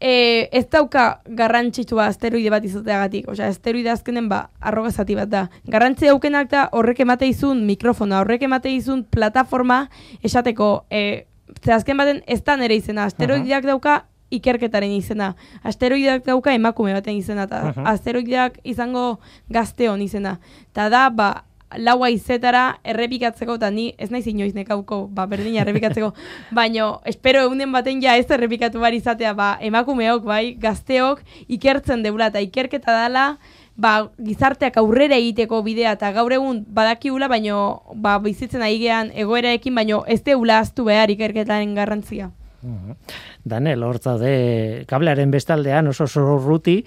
[0.00, 3.28] e, ez dauka garrantzitsua asteroide bat izateagatik.
[3.32, 5.46] Osea, asteroide azkenen ba, arroga zati bat da.
[5.72, 9.86] Garrantzi daukenak da horrek emate izun mikrofona, horrek emate izun plataforma
[10.22, 11.24] esateko, e,
[11.64, 13.06] ze azken baten ez da nere izena.
[13.06, 15.34] Asteroideak dauka ikerketaren izena.
[15.62, 17.90] Asteroideak dauka emakume baten izena, eta Aha.
[17.94, 20.38] asteroideak izango gazteon izena.
[20.72, 21.44] Ta da, ba,
[21.76, 26.12] laua izetara errepikatzeko, eta ni ez naiz inoiz nekauko, ba, berdina errepikatzeko,
[26.58, 31.22] baino, espero egunen baten ja ez errepikatu bar izatea, ba, emakumeok, bai, gazteok,
[31.58, 33.26] ikertzen deula, eta ikerketa dala,
[33.76, 37.60] ba, gizarteak aurrera egiteko bidea, eta gaur egun badakiula, baino,
[37.94, 42.32] ba, bizitzen ari gean egoeraekin, baino ez deula aztu behar ikerketaren garrantzia.
[43.46, 46.80] Danel, hor zaude kablearen bestaldean oso oso urruti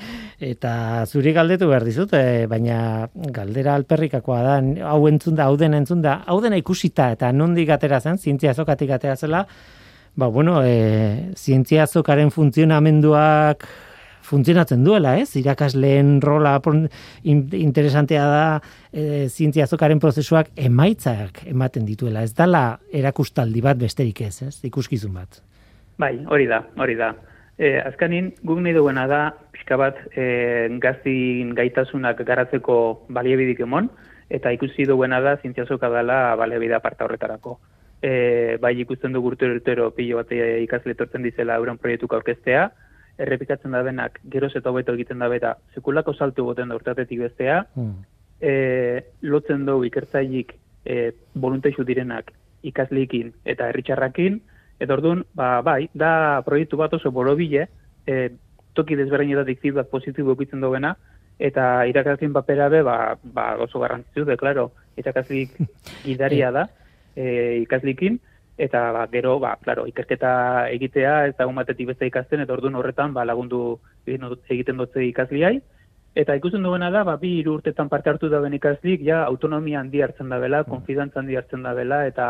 [0.43, 4.55] eta zuri galdetu behar dizut, eh, baina galdera alperrikakoa da,
[4.91, 8.51] hau entzun da, hau dena entzun da, hau dena ikusita eta nondik atera zen, zientzia
[8.51, 9.45] azokatik atera zela,
[10.15, 13.67] ba, bueno, e, zientzia azokaren funtzionamenduak
[14.29, 15.31] funtzionatzen duela, ez?
[15.39, 16.59] Irakasleen rola
[17.23, 18.43] interesantea da
[18.91, 22.23] e, zientzia azokaren prozesuak emaitzak ematen dituela.
[22.23, 24.57] Ez dala erakustaldi bat besterik ez, ez?
[24.69, 25.41] Ikuskizun bat.
[25.99, 27.13] Bai, hori da, hori da.
[27.59, 32.77] E, azkanin, guk nahi duena da, pixka bat, e, gaztin gaitasunak garatzeko
[33.11, 33.89] baliabidik emon,
[34.31, 37.57] eta ikusi duena da, zientziazoka dela baliabide aparta horretarako.
[38.01, 42.69] E, bai ikusten du urtero urtero pilo bat e, ikasle etortzen dizela euren proiektuka aurkeztea,
[43.19, 47.65] errepikatzen da benak geroz eta hobeto egiten da beta sekulako saltu goten da urtatetik bestea,
[47.75, 48.05] Mm.
[48.39, 48.53] e,
[49.21, 52.31] lotzen dugu ikertzailik e, voluntaixu direnak
[52.63, 54.39] ikaslikin eta herritxarrakin,
[54.79, 57.67] eta orduan, ba, bai, da proiektu bat oso borobile,
[58.07, 58.29] e,
[58.73, 60.95] toki desberdinetatik feedback positibo ekitzen duena,
[61.39, 65.55] eta irakasleen papera be, ba, ba, oso garrantzitsu de, claro, irakaslik
[66.05, 66.67] gidaria da,
[67.15, 68.19] e, ikaslikin,
[68.59, 70.31] eta ba, gero, ba, claro, ikerketa
[70.75, 75.59] egitea, dago batetik beste ikasten, eta orduan horretan ba, lagundu egiten dutze ikasliai,
[76.17, 80.01] Eta ikusten duena da, ba, bi hiru urtetan parte hartu daben ikaslik, ja, autonomia handi
[80.01, 82.25] hartzen da bela, konfidantza handi hartzen da bela, eta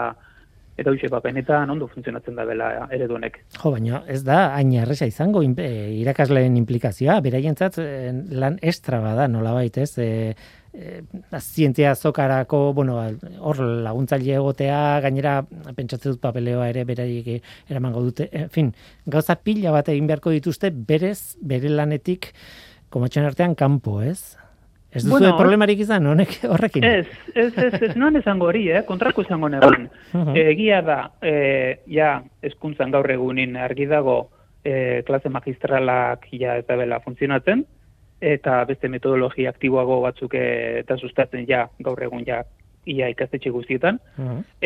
[0.80, 3.42] eta hoxe, ba, benetan ondo funtzionatzen da bela eredu honek.
[3.58, 7.90] Jo, baina ez da hain erresa izango in, e, irakasleen implikazioa, beraientzat e,
[8.40, 9.92] lan estra bada, nolabait, ez?
[10.00, 10.34] E,
[10.74, 11.02] e,
[11.40, 13.00] zientzia zokarako, bueno,
[13.40, 15.40] hor laguntzaile egotea, gainera
[15.76, 17.32] pentsatzen dut papeleoa ere beraiek
[17.70, 18.30] eramango dute.
[18.32, 18.74] En fin,
[19.06, 22.34] gauza pila bat egin beharko dituzte berez, bere lanetik
[22.90, 24.38] komatxoen artean kanpo, ez?
[24.92, 26.84] Ez duzu Bueno, problemarik izan honek horrekin?
[26.84, 28.84] Ez, ez, ez, ez noan esango hori, eh?
[28.88, 29.90] kontrako esango negoen.
[30.14, 30.38] Mhm.
[30.50, 31.34] Egia da, e,
[31.94, 34.20] ja, eskuntzan gaur egunin argi dago
[34.64, 37.66] e, klase magistralak ja ez da bela funtzionatzen,
[38.20, 40.48] eta beste metodologia aktiboago batzuk e,
[40.82, 42.44] eta sustatzen ja gaur egun ja
[42.90, 44.00] ia ikastetxe guztietan.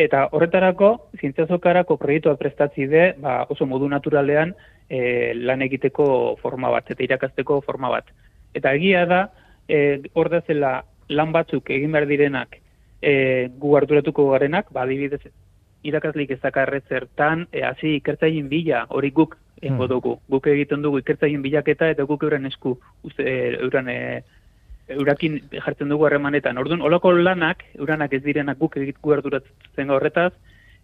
[0.00, 4.54] Eta horretarako, zientziazokarako proiektuak prestatzi de, ba, oso modu naturalean
[4.88, 6.06] e, lan egiteko
[6.40, 8.08] forma bat, eta irakasteko forma bat.
[8.54, 9.26] Eta egia da,
[9.68, 12.58] e, hor da zela lan batzuk egin behar direnak
[13.04, 15.20] e, gu arduratuko garenak, ba, adibidez,
[15.84, 19.90] irakaslik ez dakarre zertan, e, hasi ikertzaien bila, hori guk egingo Hmm.
[19.90, 20.14] dugu.
[20.28, 24.22] Guk egiten dugu ikertzaien bilaketa eta guk euren esku, uste, e, euren e,
[24.88, 26.58] eurakin jartzen dugu harremanetan.
[26.58, 30.32] Orduan, olako lanak, euranak ez direnak guk egitku arduratzen horretaz,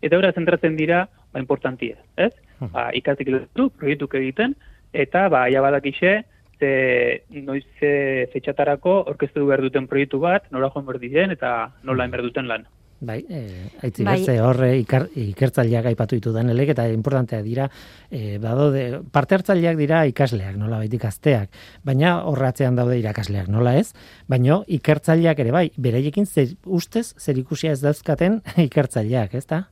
[0.02, 2.32] eta eura zentratzen dira, ba, importantia, ez?
[2.60, 2.72] Mhm.
[2.72, 4.54] Ba, ikastik proiektuk egiten,
[4.92, 6.24] eta, ba, ja badakixe,
[6.61, 12.07] ze, noiz ze fetxatarako orkestu behar duten proiektu bat, nola joan behar diren, eta nola
[12.07, 12.68] behar duten lan.
[13.01, 14.18] Bai, eh, aitzi Bai.
[14.18, 17.70] bertze horre ikar, ikertzaileak aipatu ditu danelek eta importantea dira,
[18.11, 21.49] eh, badaude, parte hartzaileak dira ikasleak, nola baita ikazteak,
[21.83, 23.94] baina horratzean daude irakasleak, nola ez?
[24.29, 29.64] Baina ikertzaileak ere bai, beraiekin zer, ustez zer ikusia ez dauzkaten ikertzaileak, ez da?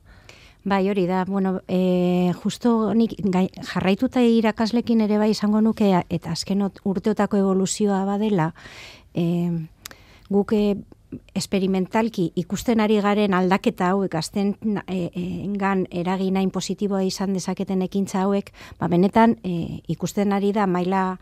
[0.65, 1.23] Bai, hori da.
[1.25, 7.39] Bueno, e, justo nik gai, jarraituta irakaslekin ere bai izango nuke eta azken ot- urteotako
[7.39, 8.53] evoluzioa badela,
[9.15, 9.23] e,
[10.29, 10.75] guk e,
[11.33, 14.51] esperimentalki ikusten ari garen aldaketa hauek azten
[14.85, 20.67] e, e, engan eraginain positiboa izan dezaketen ekintza hauek, ba benetan e, ikusten ari da
[20.67, 21.17] maila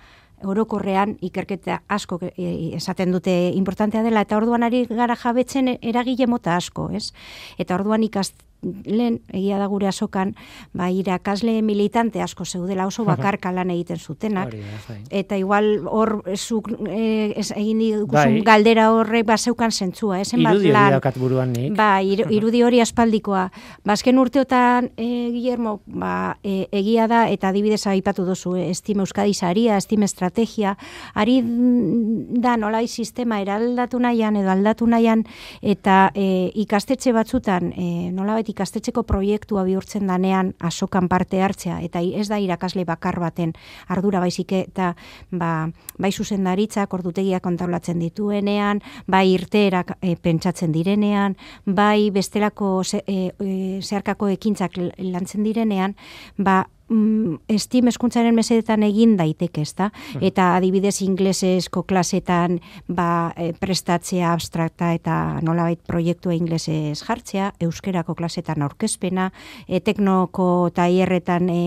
[0.46, 6.92] orokorrean ikerketa asko esaten dute importantea dela eta orduan ari gara jabetzen eragile mota asko,
[6.94, 7.10] ez?
[7.58, 10.34] Eta orduan ikast lehen egia da gure asokan,
[10.74, 14.54] ba irakasle militante asko zeudela oso bakarka lan egiten zutenak.
[14.88, 14.98] Bai.
[15.10, 18.44] Eta igual hor zuk eh, ez egin diguzun Bai.
[18.46, 21.14] galdera horrek baseukan zentzua, esen bat Irudi hori lan.
[21.18, 21.76] buruan nik.
[21.78, 23.50] Ba, ir, irudi hori aspaldikoa.
[23.86, 29.06] Ba, azken urteotan, e, Guillermo, ba, e, egia da, eta adibidez aipatu duzu, e, estime
[29.06, 30.78] Euskadi saria, estime estrategia,
[31.14, 35.26] ari da nolai sistema eraldatu nahian edo aldatu nahian,
[35.62, 42.26] eta e, ikastetxe batzutan, e, nolabait ikastetxeko proiektua bihurtzen danean asokan parte hartzea, eta ez
[42.32, 43.54] da irakasle bakar baten
[43.94, 44.94] ardura baizik eta
[45.32, 45.70] ba,
[46.02, 53.54] bai zuzendaritzak ordutegiak kontaulatzen dituenean, bai irteerak e, pentsatzen direnean, bai bestelako ze, e, e,
[53.82, 55.96] zeharkako ekintzak lantzen direnean,
[56.38, 59.90] ba mm, estim eskuntzaren mesedetan egin daiteke, ezta?
[60.22, 68.64] Eta adibidez inglesezko klasetan ba, e, prestatzea abstrakta eta nolabait proiektua inglesez jartzea, euskerako klasetan
[68.66, 69.30] aurkezpena,
[69.68, 71.60] e, teknoko taierretan e,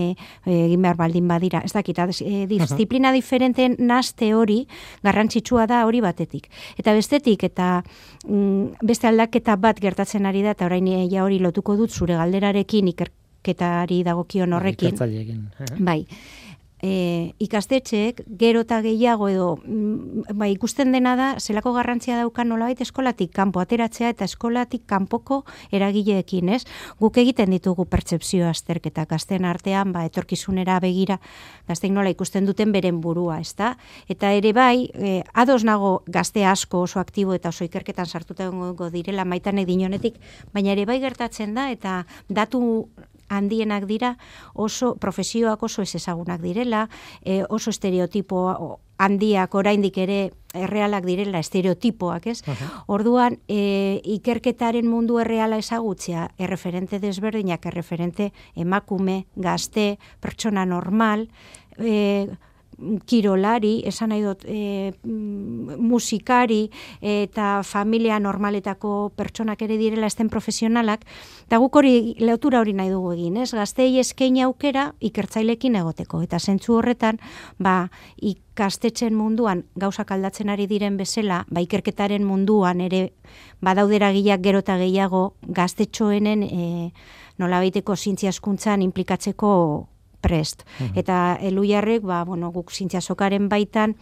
[0.45, 1.63] egin behar baldin badira.
[1.65, 4.65] Ez dakit, e, disiplina diferenten naste hori
[5.03, 6.49] garrantzitsua da hori batetik.
[6.77, 7.81] Eta bestetik, eta
[8.27, 12.89] mm, beste aldaketa bat gertatzen ari da, eta orain ja hori lotuko dut zure galderarekin
[13.41, 14.93] ikerketari dagokion horrekin.
[14.93, 15.49] Ikertzaileekin.
[15.59, 15.75] eh?
[15.79, 16.05] Bai.
[16.83, 22.81] E, ikastetxeek gero eta gehiago edo mm, bai, ikusten dena da zelako garrantzia daukan nolabait
[22.81, 26.63] eskolatik kanpo ateratzea eta eskolatik kanpoko eragileekin, ez?
[26.97, 31.19] Guk egiten ditugu pertsepzio azterketak gazten artean, ba etorkizunera begira
[31.69, 33.75] gazteik nola ikusten duten beren burua, ezta?
[34.09, 38.89] Eta ere bai, e, ados nago gazte asko oso aktibo eta oso ikerketan sartuta egongo
[38.89, 40.17] direla maitanek dinonetik,
[40.51, 42.89] baina ere bai gertatzen da eta datu
[43.31, 44.15] handienak dira,
[44.53, 46.87] oso profesioak oso ez ezagunak direla,
[47.23, 50.19] e, oso estereotipo handiak oraindik ere
[50.53, 52.41] errealak direla estereotipoak, ez?
[52.91, 61.29] Orduan, e, ikerketaren mundu erreala ezagutzea, erreferente desberdinak, erreferente emakume, gazte, pertsona normal,
[61.79, 62.27] e,
[63.05, 66.69] kirolari, esan nahi dut, e, musikari
[67.01, 71.05] eta familia normaletako pertsonak ere direla esten profesionalak,
[71.47, 73.51] eta guk hori leotura hori nahi dugu egin, ez?
[73.55, 77.19] Gaztei eskein aukera ikertzailekin egoteko, eta zentzu horretan,
[77.59, 83.11] ba, ikastetxen munduan gauzak aldatzen ari diren bezala, ba, ikerketaren munduan ere
[83.61, 86.91] badaudera gileak gero eta gehiago gaztetxoenen e,
[87.41, 89.51] nolabaiteko zintziaskuntzan implikatzeko
[90.21, 90.63] prest.
[90.95, 93.95] Eta eluiarrek, ba, bueno, guk zintziazokaren baitan,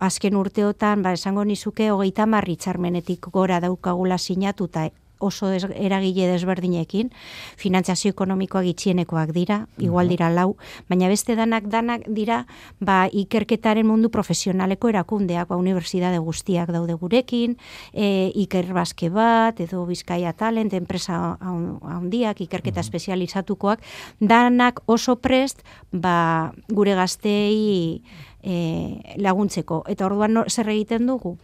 [0.00, 4.88] azken urteotan, ba, esango nizuke, hogeita marri txarmenetik gora daukagula sinatuta
[5.18, 7.10] oso des, eragile desberdinekin,
[7.56, 10.56] finantziazio ekonomikoa gitxienekoak dira, igual dira lau,
[10.90, 12.44] baina beste danak danak dira
[12.80, 17.56] ba, ikerketaren mundu profesionaleko erakundeak, ba, unibertsitate guztiak daude gurekin,
[17.92, 23.82] e, iker baske bat, edo bizkaia talent, enpresa handiak, ikerketa espezializatukoak,
[24.20, 28.02] danak oso prest ba, gure gaztei
[28.46, 29.82] e, laguntzeko.
[29.90, 31.36] Eta orduan zer egiten dugu?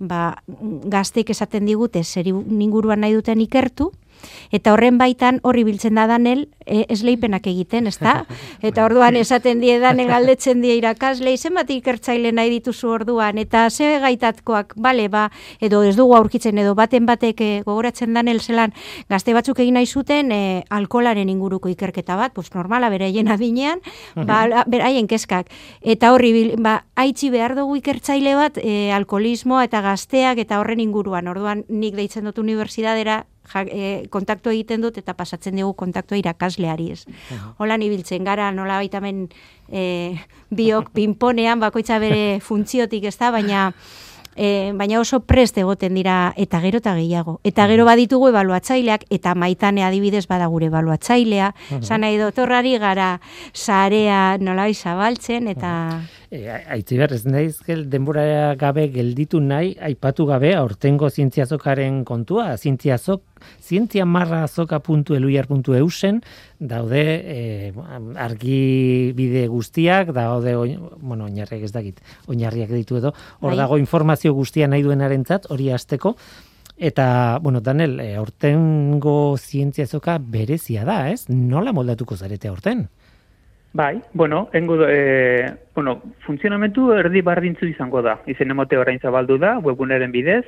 [0.00, 0.40] ba,
[0.90, 3.90] gazteik esaten digute zeri ninguruan nahi duten ikertu,
[4.50, 8.24] eta horren baitan horri biltzen da danel e, esleipenak egiten, ezta?
[8.66, 13.98] Eta orduan esaten die danen galdetzen die irakasle, zenbat ikertzaile nahi dituzu orduan, eta ze
[14.02, 15.28] gaitatkoak, bale, ba,
[15.60, 18.74] edo ez dugu aurkitzen, edo baten batek e, gogoratzen danel zelan,
[19.10, 20.40] gazte batzuk egin nahi zuten e,
[20.70, 23.80] alkolaren inguruko ikerketa bat, pues normala beraien adinean,
[24.14, 25.50] ba, beraien keskak.
[25.80, 31.28] Eta horri, ba, haitzi behar dugu ikertzaile bat, e, alkoholismoa eta gazteak eta horren inguruan,
[31.30, 33.24] orduan nik deitzen dut unibertsidadera,
[33.54, 37.04] ja, e, kontaktu egiten dut eta pasatzen dugu kontaktua irakasleari ez.
[37.58, 39.26] Hola ibiltzen gara, nola baitamen
[39.70, 40.16] e,
[40.50, 43.70] biok pinponean bakoitza bere funtziotik ez da, baina
[44.36, 47.38] e, baina oso prest egoten dira eta gero eta gehiago.
[47.44, 53.18] Eta gero baditugu ebaluatzaileak eta maitane adibidez bada gure ebaluatzailea, zan nahi dotorrari gara
[53.52, 56.00] sarea nola zabaltzen eta...
[56.30, 62.52] E, Aitzi behar, ez naiz gel, denbora gabe gelditu nahi, aipatu gabe, aurtengo zientziazokaren kontua,
[62.54, 63.24] zientziazok,
[63.58, 64.44] zientzia marra
[65.80, 66.20] eusen,
[66.60, 67.72] daude e,
[68.14, 70.54] argi bide guztiak, daude,
[71.00, 73.10] bueno, oinarriak ez dakit, oinarriak ditu edo,
[73.40, 73.58] hor Bai.
[73.64, 76.14] dago informazio guztia nahi duenarentzat hori hasteko,
[76.80, 81.26] Eta, bueno, Daniel, e, aurtengo zientziazoka berezia da, ez?
[81.28, 82.86] Nola moldatuko zarete aurten?
[83.72, 88.16] Bai, bueno, engo, e, bueno, funtzionamentu erdi bardintzu izango da.
[88.26, 90.44] Izen emote orain zabaldu da, webguneren bidez,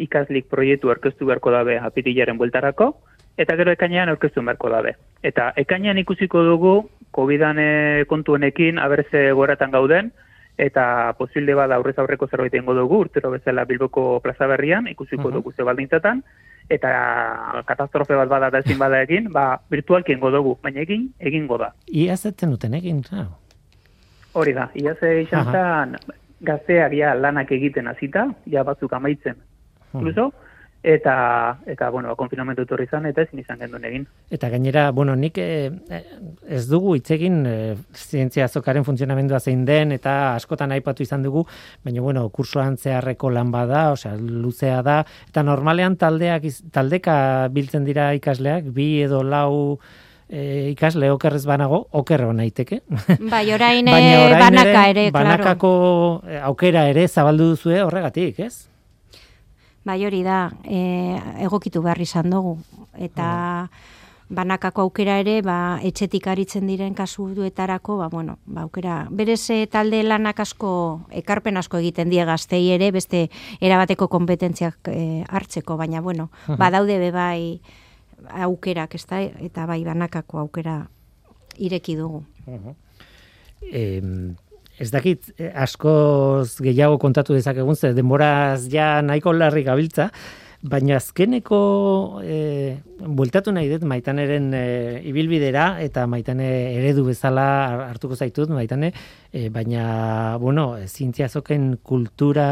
[0.00, 2.94] ikaslik proiektu aurkeztu beharko dabe apirilaren bueltarako,
[3.36, 4.94] eta gero ekainean aurkeztu beharko dabe.
[5.22, 6.74] Eta ekainean ikusiko dugu,
[7.12, 7.60] COVID-an
[8.08, 10.08] kontuenekin, aberze goratan gauden,
[10.58, 15.32] eta posible bada aurrez aurreko zerbait egingo dugu, urtero bezala Bilboko plaza berrian, ikusiko Mhm.
[15.34, 16.22] dugu ze baldintzatan,
[16.68, 21.58] eta katastrofe bat bada da ezin bada egin, ba, virtualki egingo dugu, baina egin, egingo
[21.58, 21.72] da.
[21.88, 23.28] Ia zetzen duten egin, ah.
[24.34, 25.96] Hori da, ia ze izan
[26.40, 29.36] gazteak ja lanak egiten hasita, ja batzuk amaitzen,
[29.94, 30.32] incluso,
[30.82, 34.06] eta, eta bueno, konfinamentu etorri izan, eta ezin izan genduen egin.
[34.34, 35.70] Eta gainera, bueno, nik eh,
[36.48, 41.44] ez dugu hitz egin eh, zientzia azokaren funtzionamendua zein den eta askotan aipatu izan dugu,
[41.84, 47.16] baina bueno, kursoan zeharreko lan bada, osea, luzea da eta normalean taldeak taldeka
[47.54, 49.78] biltzen dira ikasleak, bi edo lau
[50.32, 52.80] eh, ikasle okerrez banago, okerro naiteke.
[53.30, 55.30] Bai, orain, Baina orain banaka ere, claro.
[55.30, 55.72] banakako
[56.26, 58.71] eh, aukera ere zabaldu duzue horregatik, ez?
[59.84, 62.58] Bai hori da, e, egokitu behar izan dugu.
[62.98, 63.68] Eta
[64.32, 70.00] banakako aukera ere, ba, etxetik aritzen diren kasuetarako, ba, bueno, ba, aukera, berez eh, talde
[70.06, 70.72] lanak asko,
[71.22, 73.26] ekarpen asko egiten die gaztei ere, beste
[73.60, 76.30] erabateko kompetentziak e, hartzeko, baina, bueno,
[76.62, 77.60] badaude be bai
[78.46, 80.78] aukerak, ez da, eta bai banakako aukera
[81.58, 82.24] ireki dugu.
[83.72, 84.34] Em,
[84.82, 90.10] ez dakit, eh, askoz gehiago kontatu dezakegun, ze denboraz ja nahiko larri gabiltza,
[90.62, 91.58] baina azkeneko
[92.22, 92.36] e,
[93.02, 94.66] bueltatu nahi dut maitaneren e,
[95.10, 97.46] ibilbidera eta maitane eredu bezala
[97.88, 98.92] hartuko zaitut maitane,
[99.32, 102.46] e, baina, bueno, zientziazoken kultura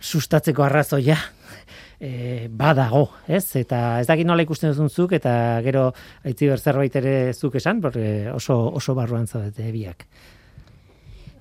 [0.00, 1.18] sustatzeko arrazoia
[2.00, 3.44] e, badago, ez?
[3.60, 5.90] Eta ez dakit nola ikusten duzun zuk, eta gero
[6.24, 10.08] aitzi zerbait ere zuk esan, porque oso, oso barruan zaudete biak.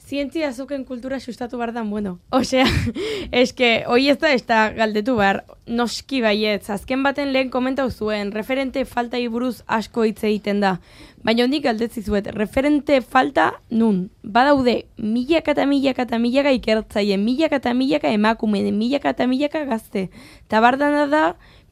[0.09, 2.17] Zientzia azoken kultura sustatu behar dan, bueno.
[2.33, 2.65] Osea,
[3.43, 8.31] eske, hoi ez da, ez da galdetu behar, noski baietz, azken baten lehen komentau zuen,
[8.33, 10.79] referente falta buruz asko hitz egiten da.
[11.21, 14.07] Baina hondik galdetzi zuet, referente falta nun.
[14.23, 20.07] Badaude, milaka eta milaka eta milaka ikertzaien, milaka eta milaka emakumeen, milaka eta milaka gazte.
[20.47, 21.23] Tabardana da,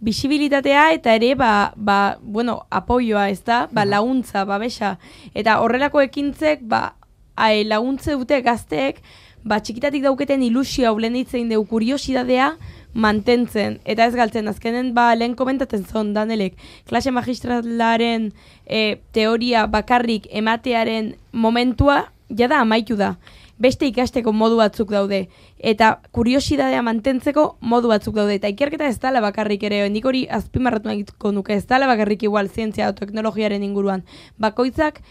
[0.03, 4.97] bisibilitatea eta ere ba, ba, bueno, apoioa, ez da, ba, laguntza, babesa.
[5.33, 6.91] Eta horrelako ekintzek, ba,
[7.37, 8.99] ai, laguntze dute gazteek,
[9.47, 12.55] ba, txikitatik dauketen ilusio hau lehen deu kuriosidadea
[12.93, 13.79] mantentzen.
[13.85, 16.57] Eta ez galtzen, azkenen ba, lehen komentatzen zon, Danelek,
[16.89, 18.31] klase magistralaren
[18.65, 23.15] e, teoria bakarrik ematearen momentua, jada amaitu da.
[23.57, 25.23] Beste ikasteko modu batzuk daude.
[25.57, 28.35] Eta kuriosidadea mantentzeko modu batzuk daude.
[28.37, 30.93] Eta ikerketa ez dala bakarrik ere nik hori azpimarratu
[31.33, 34.05] nuke ez dala bakarrik igual zientzia edo teknologiaren inguruan.
[34.37, 35.01] Bakoitzak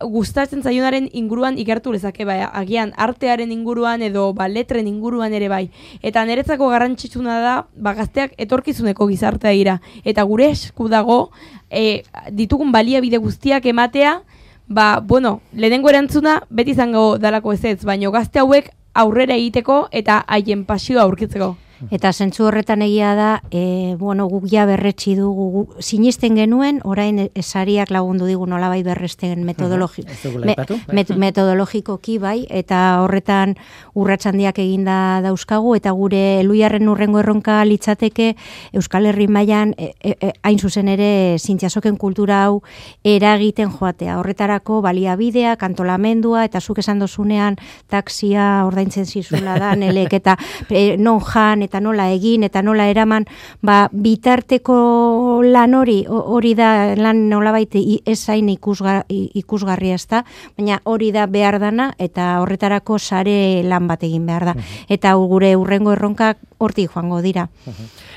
[0.00, 5.70] gustatzen zaionaren inguruan ikertu lezake bai agian artearen inguruan edo ba letren inguruan ere bai
[6.02, 11.30] eta niretzako garrantzitsuna da ba gazteak etorkizuneko gizartea dira eta gure esku dago
[11.70, 14.22] e, ditugun baliabide guztiak ematea
[14.70, 20.22] ba, bueno, lehenengo erantzuna beti izango dalako ez ez, baino gazte hauek aurrera egiteko eta
[20.28, 21.56] haien pasioa aurkitzeko.
[21.88, 27.90] Eta zentzu horretan egia da, e, bueno, guk ja berretsi dugu, sinisten genuen, orain esariak
[27.94, 30.04] lagundu digu nolabait berresten metodologi,
[30.44, 30.56] me,
[30.92, 33.54] met, metodologikoki bai, eta horretan
[33.96, 38.34] urratsandiak eginda dauzkagu, eta gure eluiarren urrengo erronka litzateke
[38.76, 42.60] Euskal Herri mailan e, e, e, hain zuzen ere zintziasoken kultura hau
[43.04, 44.18] eragiten joatea.
[44.20, 47.56] Horretarako baliabidea, kantolamendua, eta zuk esan dozunean
[47.88, 50.36] taksia ordaintzen zizula da, nelek, eta
[50.68, 53.28] e, non jan, eta nola egin eta nola eraman
[53.62, 57.78] ba, bitarteko lan hori hori da lan nolabait
[58.10, 60.24] ezain ikusga, ikusgarria ez da,
[60.58, 64.56] baina hori da behar dana eta horretarako sare lan bat egin behar da.
[64.90, 67.46] Eta gure urrengo erronkak hortik joango dira.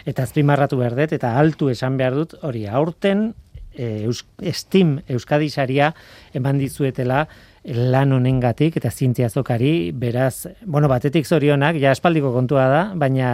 [0.05, 3.31] Eta azpimarratu berdet eta altu esan behar dut hori aurten
[3.73, 5.93] e, Eus, Steam Euskadi saria
[6.33, 7.27] eman dizuetela
[7.63, 13.29] lan honengatik eta zientzia zokari, beraz, bueno, batetik zorionak, ja espaldiko kontua da, baina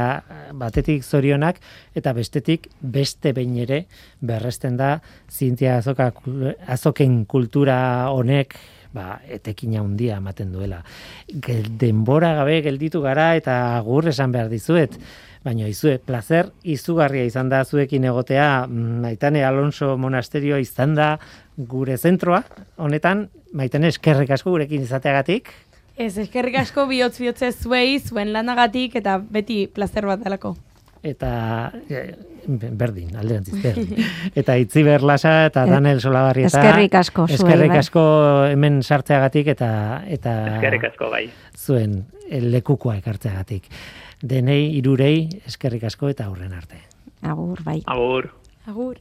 [0.54, 1.58] batetik zorionak
[1.98, 3.86] eta bestetik beste behin ere
[4.22, 5.00] berresten da
[5.30, 6.12] zientzia azoka,
[6.68, 7.80] azoken kultura
[8.14, 8.56] honek
[8.94, 10.84] ba, etekin handia ematen duela.
[11.80, 14.98] denbora gabe gelditu gara eta agur esan behar dizuet.
[15.44, 21.14] Baina izue, placer izugarria izan da zuekin egotea, maitane Alonso monasterioa izan da
[21.56, 22.44] gure zentroa,
[22.78, 25.54] honetan, maitane eskerrik asko gurekin izateagatik.
[25.96, 30.58] Ez, eskerrik asko bihotz bihotze zuei, zuen lanagatik, eta beti placer bat delako.
[31.04, 31.32] Eta
[31.88, 32.04] e,
[32.58, 34.04] berdin, alderantziz, berdin.
[34.42, 37.80] Eta itzi berlasa eta Daniel Solabarri eta eskerrik asko zuei, eskerrik bai.
[37.84, 38.04] asko
[38.50, 39.72] hemen sartzeagatik eta
[40.08, 41.26] eta eskerrik asko bai.
[41.58, 43.70] Zuen lekukoa ekartzeagatik
[44.22, 46.82] denei irurei eskerrik asko eta aurren arte.
[47.22, 47.82] Agur, bai.
[47.86, 48.30] Agur.
[48.68, 49.00] Agur.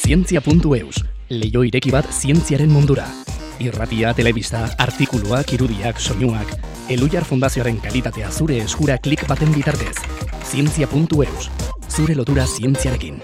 [0.00, 3.06] Zientzia.eus, leio ireki bat zientziaren mundura.
[3.60, 6.48] Irratia, telebista, artikuluak, irudiak, soinuak,
[6.90, 9.98] Elujar Fundazioaren kalitatea zure eskura klik baten bitartez.
[10.48, 11.50] Zientzia.eus,
[11.92, 13.20] zure lotura zientziarekin.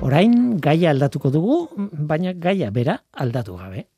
[0.00, 3.88] Orain gaia aldatuko dugu, baina gaia bera aldatu gabe.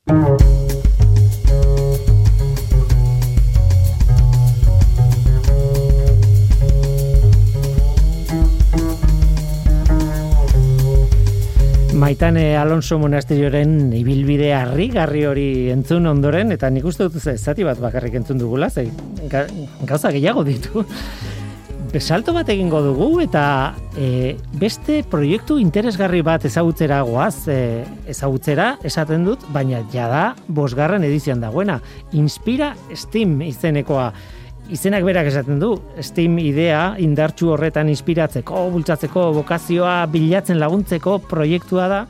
[11.97, 18.19] Maitane Alonso monasterioren ibilbide harri-garri hori entzun ondoren, eta nik uste dut zati bat bakarrik
[18.19, 18.85] entzun dugula, ze
[19.89, 20.85] gauza gehiago ditu.
[21.89, 29.25] Besalto bat egingo dugu eta e, beste proiektu interesgarri bat ezagutzera goaz, e, ezagutzera esaten
[29.25, 31.79] dut, baina jada bosgarren edizioan dagoena.
[32.13, 34.11] Inspira Steam izenekoa
[34.69, 42.01] izenak berak esaten du, Steam idea indartsu horretan inspiratzeko, bultzatzeko, bokazioa bilatzen laguntzeko proiektua da,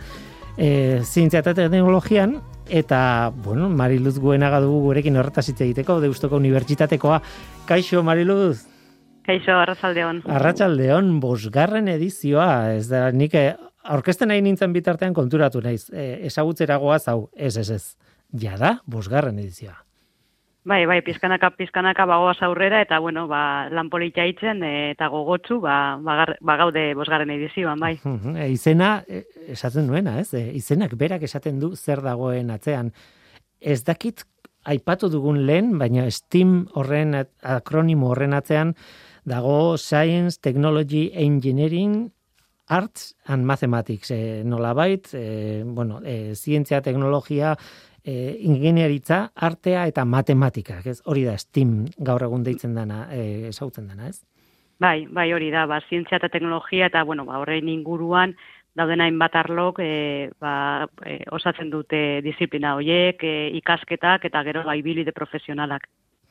[0.57, 0.69] e,
[1.03, 2.37] zientzia eta teknologian,
[2.67, 7.21] eta, bueno, Mariluz Guenaga dugu gurekin horretaz hitz egiteko, Deustoko Unibertsitatekoa.
[7.69, 8.65] Kaixo, Mariluz?
[9.27, 10.21] Kaixo, Arratsaldeon.
[10.37, 13.49] Arratsaldeon, bosgarren edizioa, ez da, nik eh,
[13.87, 17.83] aurkezten nahi nintzen bitartean konturatu naiz, e, ezagutzera goaz, hau, ez, ez, ez,
[18.33, 19.86] jada, bosgarren edizioa.
[20.67, 25.61] Bai, bai, pizkanaka, pizkanaka bagoaz aurrera, eta, bueno, ba, lan politia itzen, e, eta gogotsu,
[25.63, 27.93] ba, bagar, ba gaude bosgarren edizioan, bai.
[28.33, 29.21] E, izena, e,
[29.53, 30.33] esaten nuena, ez?
[30.35, 32.91] E, izenak berak esaten du zer dagoen atzean.
[33.61, 34.25] Ez dakit,
[34.67, 38.75] aipatu dugun lehen, baina STEAM horren, akronimo horren atzean,
[39.23, 42.09] dago Science, Technology, Engineering,
[42.67, 44.11] Arts and Mathematics.
[44.11, 47.55] E, nolabait, e, bueno, e, zientzia, teknologia,
[48.07, 51.01] e, ingenieritza, artea eta matematika, ez?
[51.05, 54.21] Hori da STEAM gaur egun deitzen dana, e, esautzen dana, ez?
[54.79, 58.35] Bai, bai hori da, ba, zientzia eta teknologia eta, bueno, ba, horrein inguruan,
[58.77, 64.77] dauden hainbat arlok e, ba, e, osatzen dute disiplina horiek, e, ikasketak eta gero ba,
[64.77, 65.89] ibilide profesionalak.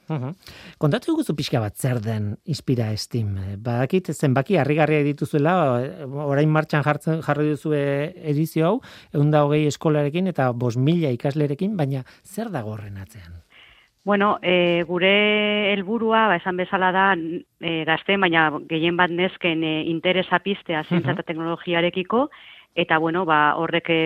[0.08, 0.34] Uhum.
[0.78, 3.34] Kontatu guzu pixka bat zer den inspira Steam.
[3.58, 5.56] Badakit zenbaki harrigarria dituzuela,
[6.26, 8.76] orain martxan jartzen jarri duzu edizio hau,
[9.12, 13.42] egun da hogei eskolarekin eta bos mila ikaslerekin, baina zer da gorren atzean?
[14.06, 19.72] Bueno, e, gure helburua ba, esan bezala da e, gazten, baina gehien bat nezken e,
[19.90, 22.28] interesa piztea zientza eta teknologiarekiko,
[22.76, 24.00] eta bueno, ba, horrek e,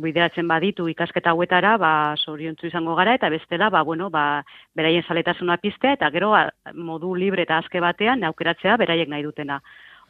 [0.00, 4.42] bideratzen baditu ikasketa hauetara, ba, soriontzu izango gara, eta bestela, ba, bueno, ba,
[4.74, 9.60] beraien saletasuna piztea, eta gero ba, modu libre eta azke batean aukeratzea beraiek nahi dutena.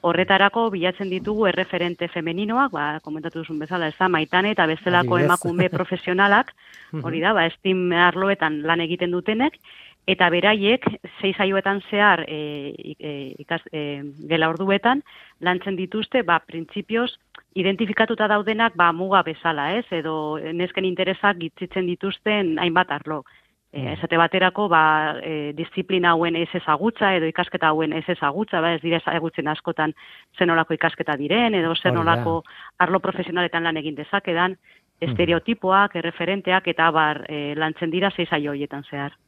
[0.07, 5.67] Horretarako bilatzen ditugu erreferente femeninoak, ba, komentatu duzun bezala, ez da, maitane eta bestelako emakume
[5.77, 6.55] profesionalak,
[7.03, 9.59] hori da, ba, estim arloetan lan egiten dutenek,
[10.07, 10.85] eta beraiek,
[11.21, 15.03] sei saioetan zehar e, e, ikas, e, gela orduetan,
[15.43, 17.11] lantzen dituzte, ba, printzipioz,
[17.59, 23.25] identifikatuta daudenak, ba, muga bezala, ez, edo nesken interesak gitzitzen dituzten hainbat arlo.
[23.75, 24.85] E, esate baterako, ba,
[25.27, 29.93] e, disiplina hauen ez ezagutza, edo ikasketa hauen ez ezagutza, ba, ez dire ezagutzen askotan
[30.39, 32.39] zenolako ikasketa diren, edo zenolako
[32.79, 34.55] arlo profesionaletan lan egin dezakedan,
[35.03, 39.19] estereotipoak, erreferenteak, eta bar, e, lantzen dira zeizaio hoietan zehar.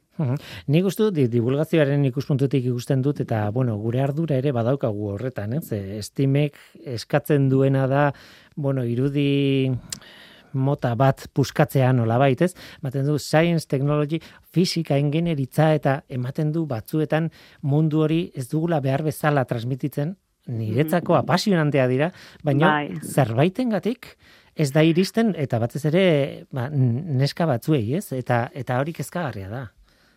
[0.67, 5.71] Ni gustu di, divulgazioaren ikuspuntutik ikusten dut eta bueno, gure ardura ere badaukagu horretan, ez?
[5.71, 6.57] Estimek
[6.97, 8.09] eskatzen duena da,
[8.55, 9.71] bueno, irudi
[10.53, 12.53] mota bat puskatzea nola ez?
[12.81, 14.19] Ematen du science, technology,
[14.51, 17.29] fisika, ingenieritza eta ematen du batzuetan
[17.61, 20.15] mundu hori ez dugula behar bezala transmititzen,
[20.47, 21.23] niretzako mm-hmm.
[21.23, 22.11] apasionantea dira,
[22.43, 22.99] baina bai.
[23.03, 24.15] zerbaitengatik
[24.55, 28.11] ez da iristen eta batez ere ba, neska batzuei, ez?
[28.13, 29.67] Eta eta hori kezkagarria da.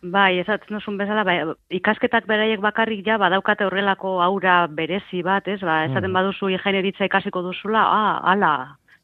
[0.02, 1.36] Bai, ezatzen duzun bezala, bai,
[1.78, 5.60] ikasketak beraiek bakarrik ja, badaukate horrelako aura berezi bat, ez?
[5.62, 6.16] Ba, esaten mm.
[6.18, 8.54] baduzu ingenieritza ikasiko duzula, ah, ala,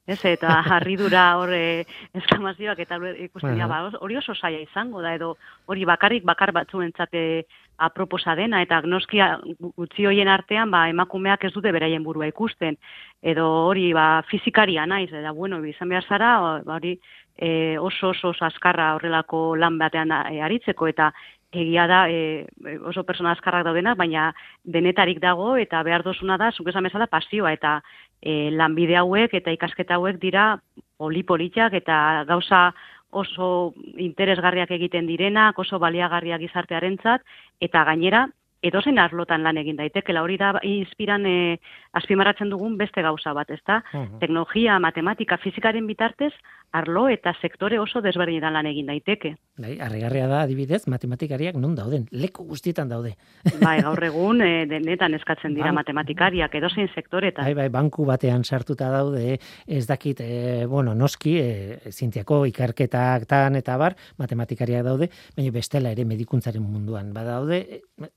[0.09, 1.85] ez, eta harridura hor eh,
[2.19, 5.37] eskamazioak eta ikusten ba, hori oso saia izango da, edo
[5.67, 7.45] hori bakarrik bakar batzuentzate
[7.79, 9.37] aproposa dena, eta agnoskia
[9.77, 12.75] gutxi hoien artean, ba, emakumeak ez dute beraien burua ikusten,
[13.23, 16.33] edo hori ba, fizikaria naiz, eta bueno, izan behar zara,
[16.67, 16.97] ba, hori
[17.39, 21.13] e, oso oso askarra horrelako lan batean e, aritzeko, eta
[21.53, 22.47] egia da e,
[22.85, 24.33] oso persona askarrak daudenak, baina
[24.65, 27.79] denetarik dago eta behar dozuna da, zuk esan bezala, pasioa eta
[28.21, 30.59] e, lanbide hauek eta ikasketa hauek dira
[30.99, 32.73] polipolitxak eta gauza
[33.11, 37.23] oso interesgarriak egiten direnak, oso baliagarriak izartearentzat
[37.65, 38.27] eta gainera
[38.63, 41.59] edozen arlotan lan egin daitekela hori da inspiran e,
[41.99, 43.81] azpimarratzen dugun beste gauza bat, ezta?
[44.21, 46.33] Teknologia, matematika, fizikaren bitartez
[46.73, 49.35] arlo eta sektore oso desberdinetan lan egin daiteke.
[49.59, 52.05] Bai, harrigarria da adibidez, matematikariak non dauden?
[52.15, 53.15] Leku guztietan daude.
[53.59, 57.49] Bai, gaur egun e, denetan eskatzen dira matematikariak edozein sektoretan.
[57.49, 63.59] Bai, bai, banku batean sartuta daude, ez dakit, e, bueno, noski, e, zintiako ikarketak tan
[63.59, 67.65] eta bar, matematikariak daude, baina bestela ere medikuntzaren munduan badaude,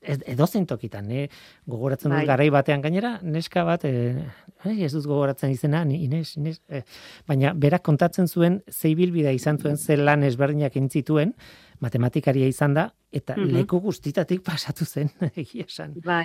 [0.00, 1.26] ez, edozein tokitan, eh?
[1.66, 2.28] gogoratzen dut bai.
[2.28, 4.28] garai batean gainera, neska bat, eh,
[4.76, 6.84] ez dut gogoratzen izena, Ines, Ines, eh,
[7.26, 11.34] baina berak kontatzen zuen zeibilbida izan zuen ze lan ezberdinak entzituen,
[11.82, 15.10] matematikaria izan da, eta mm leku guztitatik pasatu zen,
[15.42, 15.94] egia esan.
[16.04, 16.24] Bai,